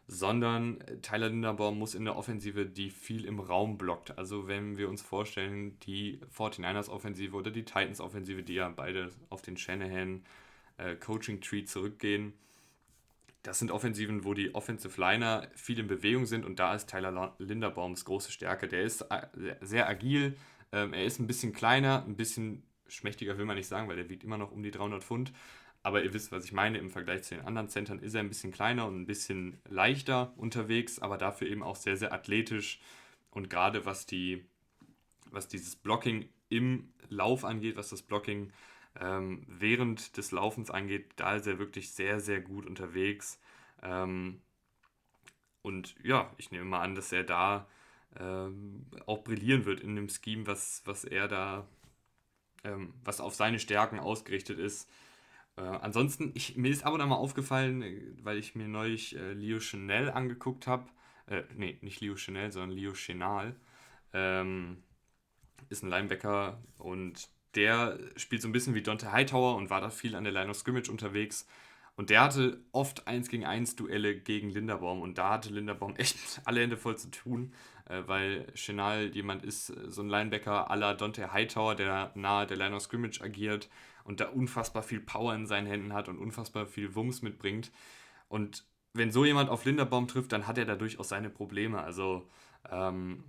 sondern 0.07 0.79
Tyler 1.01 1.29
Linderbaum 1.29 1.79
muss 1.79 1.95
in 1.95 2.05
der 2.05 2.15
Offensive, 2.15 2.65
die 2.65 2.89
viel 2.89 3.25
im 3.25 3.39
Raum 3.39 3.77
blockt. 3.77 4.17
Also 4.17 4.47
wenn 4.47 4.77
wir 4.77 4.89
uns 4.89 5.01
vorstellen, 5.01 5.79
die 5.81 6.19
49ers 6.35 6.89
Offensive 6.89 7.35
oder 7.35 7.51
die 7.51 7.63
Titans 7.63 8.01
Offensive, 8.01 8.43
die 8.43 8.55
ja 8.55 8.69
beide 8.69 9.11
auf 9.29 9.41
den 9.41 9.57
Shanahan 9.57 10.23
äh, 10.77 10.95
zurückgehen, 11.65 12.33
das 13.43 13.59
sind 13.59 13.71
Offensiven, 13.71 14.23
wo 14.23 14.33
die 14.33 14.55
Offensive 14.55 14.99
Liner 14.99 15.47
viel 15.53 15.79
in 15.79 15.87
Bewegung 15.87 16.25
sind 16.25 16.45
und 16.45 16.59
da 16.59 16.73
ist 16.73 16.89
Tyler 16.89 17.35
Linderbaums 17.39 18.05
große 18.05 18.31
Stärke. 18.31 18.67
Der 18.67 18.83
ist 18.83 19.01
äh, 19.09 19.27
sehr 19.61 19.87
agil, 19.87 20.37
ähm, 20.71 20.93
er 20.93 21.05
ist 21.05 21.19
ein 21.19 21.27
bisschen 21.27 21.53
kleiner, 21.53 22.03
ein 22.05 22.15
bisschen 22.15 22.63
schmächtiger 22.87 23.37
will 23.37 23.45
man 23.45 23.57
nicht 23.57 23.67
sagen, 23.67 23.87
weil 23.89 23.97
er 23.97 24.09
wiegt 24.09 24.23
immer 24.23 24.37
noch 24.37 24.51
um 24.51 24.63
die 24.63 24.71
300 24.71 25.03
Pfund. 25.03 25.33
Aber 25.83 26.03
ihr 26.03 26.13
wisst, 26.13 26.31
was 26.31 26.45
ich 26.45 26.53
meine, 26.53 26.77
im 26.77 26.89
Vergleich 26.89 27.23
zu 27.23 27.35
den 27.35 27.45
anderen 27.45 27.69
Centern 27.69 27.99
ist 27.99 28.15
er 28.15 28.21
ein 28.21 28.29
bisschen 28.29 28.53
kleiner 28.53 28.87
und 28.87 29.01
ein 29.01 29.05
bisschen 29.05 29.59
leichter 29.69 30.33
unterwegs, 30.37 30.99
aber 30.99 31.17
dafür 31.17 31.47
eben 31.47 31.61
auch 31.61 31.75
sehr, 31.75 31.97
sehr 31.97 32.13
athletisch. 32.13 32.79
Und 33.31 33.49
gerade 33.49 33.85
was, 33.85 34.05
die, 34.05 34.45
was 35.29 35.49
dieses 35.49 35.75
Blocking 35.75 36.29
im 36.47 36.93
Lauf 37.09 37.43
angeht, 37.43 37.75
was 37.75 37.89
das 37.89 38.01
Blocking 38.01 38.53
ähm, 38.99 39.43
während 39.47 40.15
des 40.17 40.31
Laufens 40.31 40.71
angeht, 40.71 41.11
da 41.17 41.35
ist 41.35 41.47
er 41.47 41.59
wirklich 41.59 41.91
sehr, 41.91 42.19
sehr 42.21 42.39
gut 42.39 42.65
unterwegs. 42.65 43.39
Ähm, 43.81 44.39
und 45.61 45.95
ja, 46.03 46.31
ich 46.37 46.51
nehme 46.51 46.65
mal 46.65 46.81
an, 46.81 46.95
dass 46.95 47.11
er 47.11 47.23
da 47.23 47.67
ähm, 48.19 48.85
auch 49.05 49.23
brillieren 49.23 49.65
wird 49.65 49.81
in 49.81 49.95
dem 49.95 50.09
Scheme, 50.09 50.47
was, 50.47 50.81
was 50.85 51.03
er 51.03 51.27
da, 51.27 51.67
ähm, 52.63 52.93
was 53.03 53.19
auf 53.19 53.35
seine 53.35 53.59
Stärken 53.59 53.99
ausgerichtet 53.99 54.59
ist. 54.59 54.89
Äh, 55.55 55.61
ansonsten, 55.61 56.31
ich, 56.33 56.57
mir 56.57 56.71
ist 56.71 56.83
ab 56.83 56.93
und 56.93 57.01
an 57.01 57.09
mal 57.09 57.15
aufgefallen, 57.15 57.83
weil 58.23 58.37
ich 58.37 58.55
mir 58.55 58.67
neulich 58.67 59.15
äh, 59.15 59.33
Leo 59.33 59.59
Chanel 59.59 60.09
angeguckt 60.09 60.67
habe. 60.67 60.87
Äh, 61.27 61.43
nee, 61.55 61.77
nicht 61.81 62.01
Leo 62.01 62.15
Chanel, 62.15 62.51
sondern 62.51 62.71
Leo 62.77 62.93
Chenal. 62.93 63.55
Ähm, 64.13 64.83
ist 65.69 65.83
ein 65.83 65.89
Linebacker 65.89 66.61
und 66.77 67.29
der 67.55 67.99
spielt 68.15 68.41
so 68.41 68.47
ein 68.47 68.51
bisschen 68.51 68.75
wie 68.75 68.81
Dante 68.81 69.11
Hightower 69.11 69.55
und 69.55 69.69
war 69.69 69.81
da 69.81 69.89
viel 69.89 70.15
an 70.15 70.23
der 70.23 70.33
Line 70.33 70.49
of 70.49 70.57
Scrimmage 70.57 70.89
unterwegs. 70.89 71.47
Und 71.95 72.09
der 72.09 72.21
hatte 72.21 72.59
oft 72.71 73.07
1 73.07 73.29
gegen 73.29 73.45
1 73.45 73.75
Duelle 73.75 74.15
gegen 74.19 74.49
Linderbaum 74.49 75.01
und 75.01 75.17
da 75.17 75.31
hatte 75.33 75.49
Linderbaum 75.49 75.95
echt 75.97 76.41
alle 76.45 76.61
Hände 76.61 76.77
voll 76.77 76.97
zu 76.97 77.11
tun, 77.11 77.53
äh, 77.53 77.72
weil 78.07 78.47
Chenal 78.53 79.11
jemand 79.13 79.43
ist, 79.43 79.69
äh, 79.69 79.89
so 79.89 80.01
ein 80.01 80.09
Linebacker 80.09 80.71
à 80.71 80.75
la 80.75 80.93
Dante 80.93 81.33
Hightower, 81.33 81.75
der 81.75 82.11
nahe 82.15 82.47
der 82.47 82.57
Line 82.57 82.75
of 82.75 82.81
Scrimmage 82.81 83.21
agiert 83.21 83.69
und 84.03 84.19
da 84.19 84.29
unfassbar 84.29 84.83
viel 84.83 84.99
Power 84.99 85.33
in 85.35 85.47
seinen 85.47 85.67
Händen 85.67 85.93
hat 85.93 86.09
und 86.09 86.17
unfassbar 86.17 86.65
viel 86.65 86.95
Wumms 86.95 87.21
mitbringt. 87.21 87.71
Und 88.27 88.65
wenn 88.93 89.11
so 89.11 89.25
jemand 89.25 89.49
auf 89.49 89.65
Linderbaum 89.65 90.07
trifft, 90.07 90.31
dann 90.31 90.47
hat 90.47 90.57
er 90.57 90.65
da 90.65 90.75
durchaus 90.75 91.09
seine 91.09 91.29
Probleme. 91.29 91.81
Also 91.81 92.29
ähm, 92.69 93.23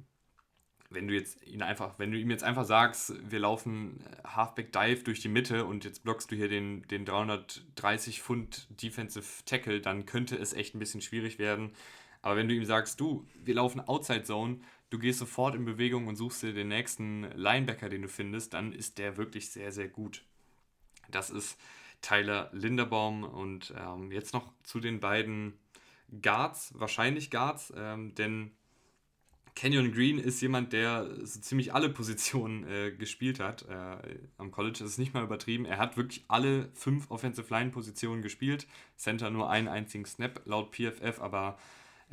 wenn 0.90 1.08
du 1.08 1.14
jetzt 1.14 1.44
ihn 1.46 1.62
einfach, 1.62 1.98
wenn 1.98 2.12
du 2.12 2.18
ihm 2.18 2.30
jetzt 2.30 2.44
einfach 2.44 2.64
sagst, 2.64 3.14
wir 3.30 3.40
laufen 3.40 4.00
äh, 4.00 4.28
Halfback 4.28 4.72
Dive 4.72 5.02
durch 5.02 5.20
die 5.20 5.28
Mitte 5.28 5.64
und 5.64 5.84
jetzt 5.84 6.04
blockst 6.04 6.30
du 6.30 6.36
hier 6.36 6.48
den, 6.48 6.82
den 6.88 7.04
330 7.04 8.22
Pfund 8.22 8.68
Defensive 8.82 9.44
Tackle, 9.44 9.80
dann 9.80 10.06
könnte 10.06 10.36
es 10.36 10.52
echt 10.52 10.74
ein 10.74 10.78
bisschen 10.78 11.00
schwierig 11.00 11.38
werden. 11.38 11.72
Aber 12.24 12.36
wenn 12.36 12.48
du 12.48 12.54
ihm 12.54 12.64
sagst, 12.64 12.98
du, 13.00 13.26
wir 13.44 13.56
laufen 13.56 13.82
Outside 13.86 14.22
Zone, 14.22 14.60
du 14.88 14.98
gehst 14.98 15.18
sofort 15.18 15.54
in 15.54 15.66
Bewegung 15.66 16.06
und 16.06 16.16
suchst 16.16 16.42
dir 16.42 16.54
den 16.54 16.68
nächsten 16.68 17.24
Linebacker, 17.36 17.90
den 17.90 18.00
du 18.00 18.08
findest, 18.08 18.54
dann 18.54 18.72
ist 18.72 18.96
der 18.96 19.18
wirklich 19.18 19.50
sehr, 19.50 19.72
sehr 19.72 19.88
gut. 19.88 20.24
Das 21.10 21.28
ist 21.28 21.60
Tyler 22.00 22.48
Linderbaum 22.54 23.24
und 23.24 23.74
ähm, 23.78 24.10
jetzt 24.10 24.32
noch 24.32 24.50
zu 24.62 24.80
den 24.80 25.00
beiden 25.00 25.52
Guards, 26.22 26.72
wahrscheinlich 26.78 27.30
Guards, 27.30 27.74
ähm, 27.76 28.14
denn 28.14 28.52
Kenyon 29.54 29.92
Green 29.92 30.18
ist 30.18 30.40
jemand, 30.40 30.72
der 30.72 31.26
so 31.26 31.40
ziemlich 31.40 31.74
alle 31.74 31.90
Positionen 31.90 32.66
äh, 32.66 32.90
gespielt 32.92 33.38
hat. 33.38 33.68
Äh, 33.68 34.18
am 34.38 34.50
College 34.50 34.82
ist 34.82 34.92
es 34.92 34.98
nicht 34.98 35.12
mal 35.12 35.24
übertrieben. 35.24 35.66
Er 35.66 35.76
hat 35.76 35.98
wirklich 35.98 36.24
alle 36.28 36.70
fünf 36.72 37.10
Offensive 37.10 37.52
Line 37.52 37.70
Positionen 37.70 38.22
gespielt. 38.22 38.66
Center 38.96 39.28
nur 39.28 39.50
einen 39.50 39.68
einzigen 39.68 40.06
Snap 40.06 40.40
laut 40.46 40.74
PFF, 40.74 41.20
aber 41.20 41.58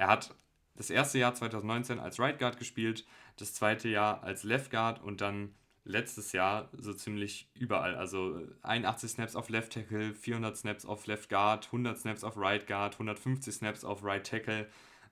er 0.01 0.07
hat 0.07 0.33
das 0.73 0.89
erste 0.89 1.19
Jahr 1.19 1.35
2019 1.35 1.99
als 1.99 2.19
Right 2.19 2.39
Guard 2.39 2.57
gespielt, 2.57 3.05
das 3.37 3.53
zweite 3.53 3.87
Jahr 3.87 4.23
als 4.23 4.43
Left 4.43 4.71
Guard 4.71 4.99
und 4.99 5.21
dann 5.21 5.53
letztes 5.83 6.31
Jahr 6.31 6.69
so 6.73 6.91
ziemlich 6.91 7.51
überall. 7.53 7.93
Also 7.93 8.41
81 8.63 9.11
Snaps 9.11 9.35
auf 9.35 9.49
Left 9.49 9.73
Tackle, 9.73 10.15
400 10.15 10.57
Snaps 10.57 10.85
auf 10.85 11.05
Left 11.05 11.29
Guard, 11.29 11.67
100 11.67 11.99
Snaps 11.99 12.23
auf 12.23 12.35
Right 12.35 12.65
Guard, 12.65 12.95
150 12.95 13.53
Snaps 13.53 13.85
auf 13.85 14.03
Right 14.03 14.25
Tackle. 14.25 14.67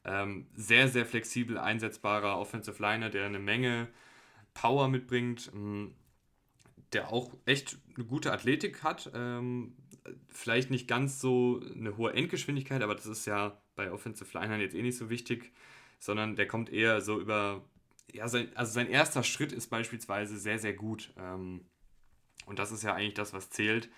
Ähm, 0.06 0.48
sehr, 0.56 0.88
sehr 0.88 1.06
flexibel 1.06 1.60
einsetzbarer 1.60 2.40
Offensive 2.40 2.82
Liner, 2.82 3.12
der 3.12 3.28
eine 3.28 3.38
Menge 3.38 3.90
Power 4.56 4.88
mitbringt, 4.88 5.52
ähm, 5.54 5.94
der 6.94 7.14
auch 7.14 7.32
echt 7.46 7.78
eine 7.96 8.06
gute 8.06 8.34
Athletik 8.34 8.82
hat. 8.82 9.12
Ähm, 9.14 9.76
vielleicht 10.30 10.70
nicht 10.72 10.88
ganz 10.88 11.20
so 11.20 11.62
eine 11.76 11.98
hohe 11.98 12.14
Endgeschwindigkeit, 12.14 12.82
aber 12.82 12.96
das 12.96 13.06
ist 13.06 13.26
ja 13.26 13.62
bei 13.76 13.92
Offensive 13.92 14.38
Linern 14.38 14.60
jetzt 14.62 14.76
eh 14.76 14.82
nicht 14.82 14.98
so 14.98 15.10
wichtig, 15.10 15.52
sondern 16.00 16.36
der 16.36 16.48
kommt 16.48 16.70
eher 16.70 17.02
so 17.02 17.20
über. 17.20 17.64
Ja, 18.12 18.28
sein, 18.28 18.50
also 18.56 18.72
sein 18.72 18.90
erster 18.90 19.24
Schritt 19.24 19.52
ist 19.52 19.68
beispielsweise 19.68 20.38
sehr, 20.38 20.58
sehr 20.58 20.74
gut. 20.74 21.14
Ähm, 21.18 21.62
und 22.48 22.58
das 22.58 22.72
ist 22.72 22.84
ja 22.84 22.96
eigentlich 22.96 23.14
das, 23.14 23.34
was 23.34 23.52
zählt. 23.52 23.90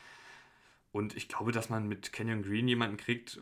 Und 0.92 1.16
ich 1.16 1.30
glaube, 1.30 1.54
dass 1.54 1.70
man 1.70 1.88
mit 1.88 2.12
Canyon 2.12 2.44
Green 2.44 2.68
jemanden 2.68 2.98
kriegt, 2.98 3.40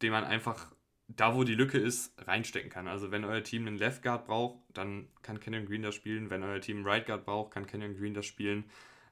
den 0.00 0.12
man 0.12 0.24
einfach 0.24 0.70
da, 1.08 1.34
wo 1.34 1.42
die 1.42 1.54
Lücke 1.54 1.78
ist, 1.78 2.14
reinstecken 2.18 2.70
kann. 2.70 2.86
Also 2.86 3.10
wenn 3.10 3.24
euer 3.24 3.42
Team 3.42 3.66
einen 3.66 3.78
Left 3.78 4.02
Guard 4.02 4.26
braucht, 4.26 4.58
dann 4.74 5.08
kann 5.22 5.40
Canyon 5.40 5.66
Green 5.66 5.82
das 5.82 5.94
spielen. 5.94 6.30
Wenn 6.30 6.42
euer 6.42 6.60
Team 6.60 6.78
einen 6.78 6.86
Right 6.86 7.06
Guard 7.06 7.24
braucht, 7.24 7.52
kann 7.52 7.66
Canyon 7.66 7.96
Green 7.96 8.14
das 8.14 8.26
spielen. 8.26 8.64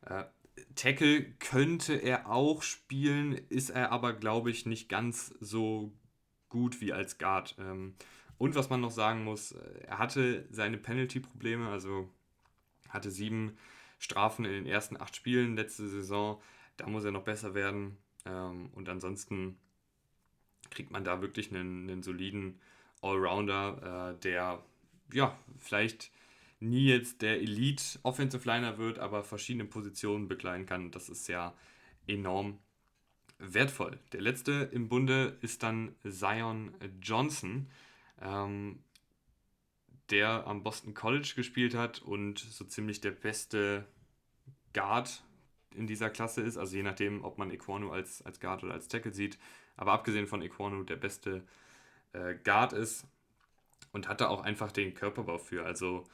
Äh, 0.03 0.25
Tackle 0.75 1.25
könnte 1.39 1.95
er 1.95 2.31
auch 2.31 2.63
spielen, 2.63 3.33
ist 3.33 3.71
er 3.71 3.93
aber, 3.93 4.13
glaube 4.13 4.51
ich, 4.51 4.67
nicht 4.67 4.89
ganz 4.89 5.35
so 5.41 5.93
gut 6.49 6.81
wie 6.81 6.93
als 6.93 7.19
Guard. 7.19 7.57
Ähm, 7.59 7.95
und 8.39 8.55
was 8.55 8.71
man 8.71 8.81
noch 8.81 8.91
sagen 8.91 9.25
muss, 9.25 9.53
äh, 9.53 9.81
er 9.87 9.99
hatte 9.99 10.47
seine 10.51 10.79
Penalty-Probleme, 10.79 11.69
also 11.69 12.09
hatte 12.89 13.11
sieben 13.11 13.57
Strafen 13.99 14.45
in 14.45 14.53
den 14.53 14.67
ersten 14.67 15.01
acht 15.01 15.17
Spielen 15.17 15.57
letzte 15.57 15.89
Saison. 15.89 16.41
Da 16.77 16.87
muss 16.87 17.05
er 17.05 17.11
noch 17.11 17.25
besser 17.25 17.55
werden. 17.55 17.97
Ähm, 18.25 18.71
und 18.73 18.89
ansonsten 18.89 19.59
kriegt 20.71 20.91
man 20.91 21.05
da 21.05 21.23
wirklich 21.23 21.51
einen, 21.51 21.89
einen 21.89 22.03
soliden 22.03 22.61
Allrounder, 23.03 24.15
äh, 24.15 24.21
der 24.21 24.63
ja 25.13 25.39
vielleicht 25.59 26.11
nie 26.61 26.87
jetzt 26.87 27.23
der 27.23 27.41
Elite 27.41 27.99
Offensive 28.03 28.49
Liner 28.49 28.79
wird, 28.79 28.99
aber 28.99 29.25
verschiedene 29.25 29.65
Positionen 29.65 30.29
bekleiden 30.29 30.67
kann. 30.67 30.91
Das 30.91 31.09
ist 31.09 31.29
ja 31.29 31.55
enorm 32.07 32.59
wertvoll. 33.39 33.99
Der 34.13 34.21
letzte 34.21 34.71
im 34.73 34.89
Bunde 34.89 35.37
ist 35.43 35.63
dann 35.63 35.95
Zion 36.09 36.75
Johnson, 37.03 37.69
ähm, 38.21 38.83
der 40.11 40.47
am 40.47 40.63
Boston 40.63 40.95
College 40.95 41.33
gespielt 41.37 41.75
hat 41.75 42.01
und 42.01 42.39
so 42.39 42.65
ziemlich 42.65 43.01
der 43.01 43.11
beste 43.11 43.87
Guard 44.73 45.23
in 45.75 45.87
dieser 45.87 46.11
Klasse 46.11 46.41
ist. 46.43 46.57
Also 46.57 46.77
je 46.77 46.83
nachdem, 46.83 47.25
ob 47.25 47.39
man 47.39 47.51
Equanu 47.51 47.91
als, 47.91 48.23
als 48.23 48.41
Guard 48.41 48.65
oder 48.65 48.75
als 48.75 48.89
Tackle 48.89 49.13
sieht. 49.13 49.39
Aber 49.77 49.93
abgesehen 49.93 50.27
von 50.27 50.43
Equanu 50.43 50.85
der 50.85 50.97
beste 50.97 51.43
äh, 52.13 52.35
Guard 52.45 52.73
ist 52.73 53.07
und 53.93 54.09
hat 54.09 54.21
da 54.21 54.29
auch 54.29 54.43
einfach 54.43 54.73
den 54.73 54.95
Körperbau 54.95 55.39
für. 55.39 55.65
Also 55.67 56.05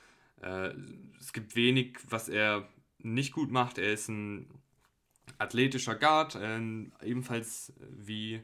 äh, 0.42 0.74
es 1.18 1.32
gibt 1.32 1.56
wenig, 1.56 1.98
was 2.08 2.28
er 2.28 2.68
nicht 2.98 3.32
gut 3.32 3.50
macht. 3.50 3.78
Er 3.78 3.92
ist 3.92 4.08
ein 4.08 4.46
athletischer 5.38 5.94
Guard, 5.94 6.34
äh, 6.34 6.60
ebenfalls 7.02 7.72
wie 7.78 8.42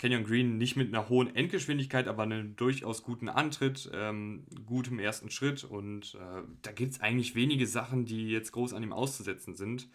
Kenyon 0.00 0.24
Green 0.24 0.56
nicht 0.56 0.76
mit 0.76 0.88
einer 0.88 1.10
hohen 1.10 1.36
Endgeschwindigkeit, 1.36 2.08
aber 2.08 2.22
einen 2.22 2.56
durchaus 2.56 3.02
guten 3.02 3.28
Antritt, 3.28 3.90
ähm, 3.92 4.46
gutem 4.64 4.98
ersten 4.98 5.30
Schritt 5.30 5.62
und 5.62 6.14
äh, 6.14 6.42
da 6.62 6.72
gibt 6.72 6.92
es 6.92 7.00
eigentlich 7.00 7.34
wenige 7.34 7.66
Sachen, 7.66 8.06
die 8.06 8.30
jetzt 8.30 8.52
groß 8.52 8.72
an 8.72 8.82
ihm 8.82 8.94
auszusetzen 8.94 9.54
sind. 9.54 9.88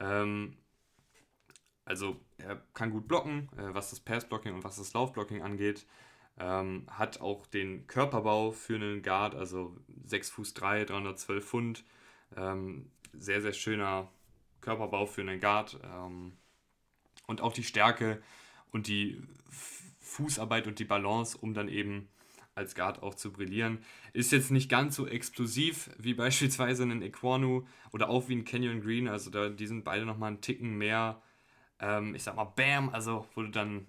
Ähm, 0.00 0.56
also 1.84 2.16
er 2.38 2.62
kann 2.72 2.90
gut 2.90 3.08
blocken, 3.08 3.50
äh, 3.58 3.74
was 3.74 3.90
das 3.90 4.00
Passblocking 4.00 4.54
und 4.54 4.64
was 4.64 4.76
das 4.76 4.94
Laufblocking 4.94 5.42
angeht. 5.42 5.84
Ähm, 6.38 6.86
hat 6.90 7.20
auch 7.20 7.46
den 7.46 7.86
Körperbau 7.86 8.52
für 8.52 8.76
einen 8.76 9.02
Guard, 9.02 9.34
also 9.34 9.76
6 10.04 10.30
Fuß 10.30 10.54
3, 10.54 10.84
312 10.84 11.44
Pfund. 11.44 11.84
Ähm, 12.36 12.90
sehr, 13.12 13.42
sehr 13.42 13.52
schöner 13.52 14.10
Körperbau 14.60 15.06
für 15.06 15.20
einen 15.20 15.40
Guard. 15.40 15.78
Ähm, 15.84 16.32
und 17.26 17.40
auch 17.40 17.52
die 17.52 17.64
Stärke 17.64 18.22
und 18.70 18.86
die 18.88 19.22
Fußarbeit 20.00 20.66
und 20.66 20.78
die 20.78 20.84
Balance, 20.84 21.36
um 21.38 21.54
dann 21.54 21.68
eben 21.68 22.08
als 22.54 22.74
Guard 22.74 23.02
auch 23.02 23.14
zu 23.14 23.32
brillieren. 23.32 23.78
Ist 24.12 24.32
jetzt 24.32 24.50
nicht 24.50 24.68
ganz 24.68 24.96
so 24.96 25.06
explosiv 25.06 25.90
wie 25.98 26.14
beispielsweise 26.14 26.82
ein 26.84 27.02
Equanu 27.02 27.66
oder 27.92 28.08
auch 28.08 28.28
wie 28.28 28.36
ein 28.36 28.44
Canyon 28.44 28.80
Green. 28.80 29.08
Also 29.08 29.30
da, 29.30 29.48
die 29.48 29.66
sind 29.66 29.84
beide 29.84 30.04
nochmal 30.04 30.28
einen 30.28 30.40
Ticken 30.40 30.76
mehr, 30.76 31.22
ähm, 31.78 32.14
ich 32.14 32.22
sag 32.22 32.36
mal, 32.36 32.44
Bam, 32.44 32.90
also 32.90 33.26
wo 33.34 33.42
du 33.42 33.48
dann 33.48 33.86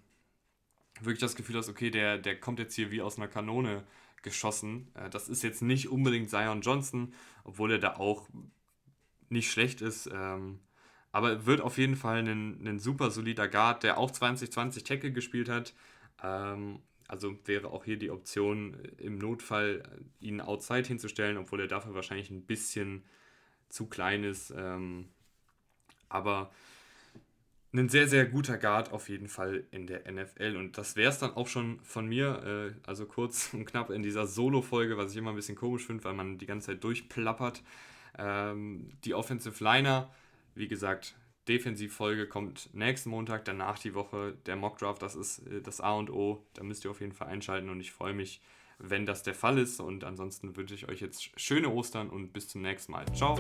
wirklich 1.06 1.20
das 1.20 1.36
Gefühl 1.36 1.58
hast, 1.58 1.70
okay, 1.70 1.90
der, 1.90 2.18
der 2.18 2.40
kommt 2.40 2.60
jetzt 2.60 2.76
hier 2.76 2.92
wie 2.92 3.02
aus 3.02 3.18
einer 3.18 3.28
Kanone 3.28 3.84
geschossen. 4.22 4.88
Äh, 4.96 5.10
das 5.10 5.30
ist 5.30 5.44
jetzt 5.44 5.62
nicht 5.62 5.90
unbedingt 5.90 6.30
Zion 6.30 6.62
Johnson, 6.62 7.14
obwohl 7.44 7.72
er 7.74 7.80
da 7.80 7.96
auch 7.96 8.28
nicht 9.30 9.52
schlecht 9.52 9.82
ist. 9.82 10.10
Ähm, 10.12 10.60
aber 11.12 11.46
wird 11.46 11.62
auf 11.62 11.78
jeden 11.78 11.96
Fall 11.96 12.20
ein, 12.20 12.68
ein 12.68 12.80
super 12.80 13.12
solider 13.12 13.48
Guard, 13.48 13.84
der 13.84 13.98
auch 13.98 14.12
2020 14.12 14.84
Tackle 14.84 15.12
gespielt 15.12 15.50
hat. 15.50 15.74
Ähm, 16.24 16.80
also 17.08 17.38
wäre 17.46 17.70
auch 17.70 17.86
hier 17.86 17.98
die 17.98 18.10
Option, 18.10 18.76
im 18.98 19.20
Notfall 19.20 19.84
ihn 20.20 20.42
outside 20.42 20.88
hinzustellen, 20.88 21.38
obwohl 21.38 21.62
er 21.62 21.68
dafür 21.68 21.94
wahrscheinlich 21.94 22.32
ein 22.32 22.46
bisschen 22.46 23.04
zu 23.70 23.88
klein 23.88 24.24
ist. 24.24 24.52
Ähm, 24.56 25.10
aber 26.10 26.52
ein 27.74 27.90
sehr, 27.90 28.08
sehr 28.08 28.26
guter 28.26 28.58
Guard 28.58 28.92
auf 28.94 29.10
jeden 29.10 29.28
Fall 29.28 29.64
in 29.72 29.88
der 29.88 30.12
NFL. 30.12 30.56
Und 30.58 30.78
das 30.78 30.96
wäre 30.96 31.10
es 31.10 31.20
dann 31.20 31.32
auch 31.32 31.48
schon 31.48 31.80
von 31.82 32.08
mir. 32.08 32.74
Äh, 32.76 32.88
also 32.88 33.06
kurz 33.06 33.50
und 33.54 33.66
knapp 33.66 33.90
in 33.90 34.04
dieser 34.04 34.28
Solo-Folge, 34.28 34.98
was 34.98 35.12
ich 35.12 35.18
immer 35.18 35.32
ein 35.32 35.36
bisschen 35.36 35.56
komisch 35.56 35.86
finde, 35.86 36.04
weil 36.04 36.14
man 36.14 36.38
die 36.38 36.46
ganze 36.46 36.68
Zeit 36.68 36.84
durchplappert. 36.84 37.64
Ähm, 38.18 38.90
die 39.04 39.14
Offensive 39.14 39.64
Liner 39.64 40.12
wie 40.56 40.68
gesagt, 40.68 41.16
Defensivfolge 41.48 42.28
kommt 42.28 42.70
nächsten 42.74 43.10
Montag, 43.10 43.46
danach 43.46 43.80
die 43.80 43.94
Woche 43.94 44.36
der 44.46 44.56
Mockdraft. 44.56 45.02
Das 45.02 45.16
ist 45.16 45.40
äh, 45.48 45.62
das 45.62 45.82
A 45.82 45.94
und 45.94 46.10
O. 46.10 46.46
Da 46.54 46.64
müsst 46.64 46.86
ihr 46.86 46.92
auf 46.92 47.02
jeden 47.02 47.14
Fall 47.14 47.28
einschalten 47.28 47.70
und 47.70 47.80
ich 47.80 47.92
freue 47.92 48.14
mich, 48.14 48.42
wenn 48.80 49.06
das 49.06 49.24
der 49.24 49.34
Fall 49.34 49.58
ist. 49.58 49.80
Und 49.80 50.04
ansonsten 50.04 50.56
wünsche 50.56 50.76
ich 50.76 50.88
euch 50.88 51.02
jetzt 51.02 51.30
schöne 51.40 51.70
Ostern 51.70 52.10
und 52.10 52.34
bis 52.34 52.48
zum 52.48 52.62
nächsten 52.62 52.92
Mal. 52.92 53.06
Ciao! 53.14 53.38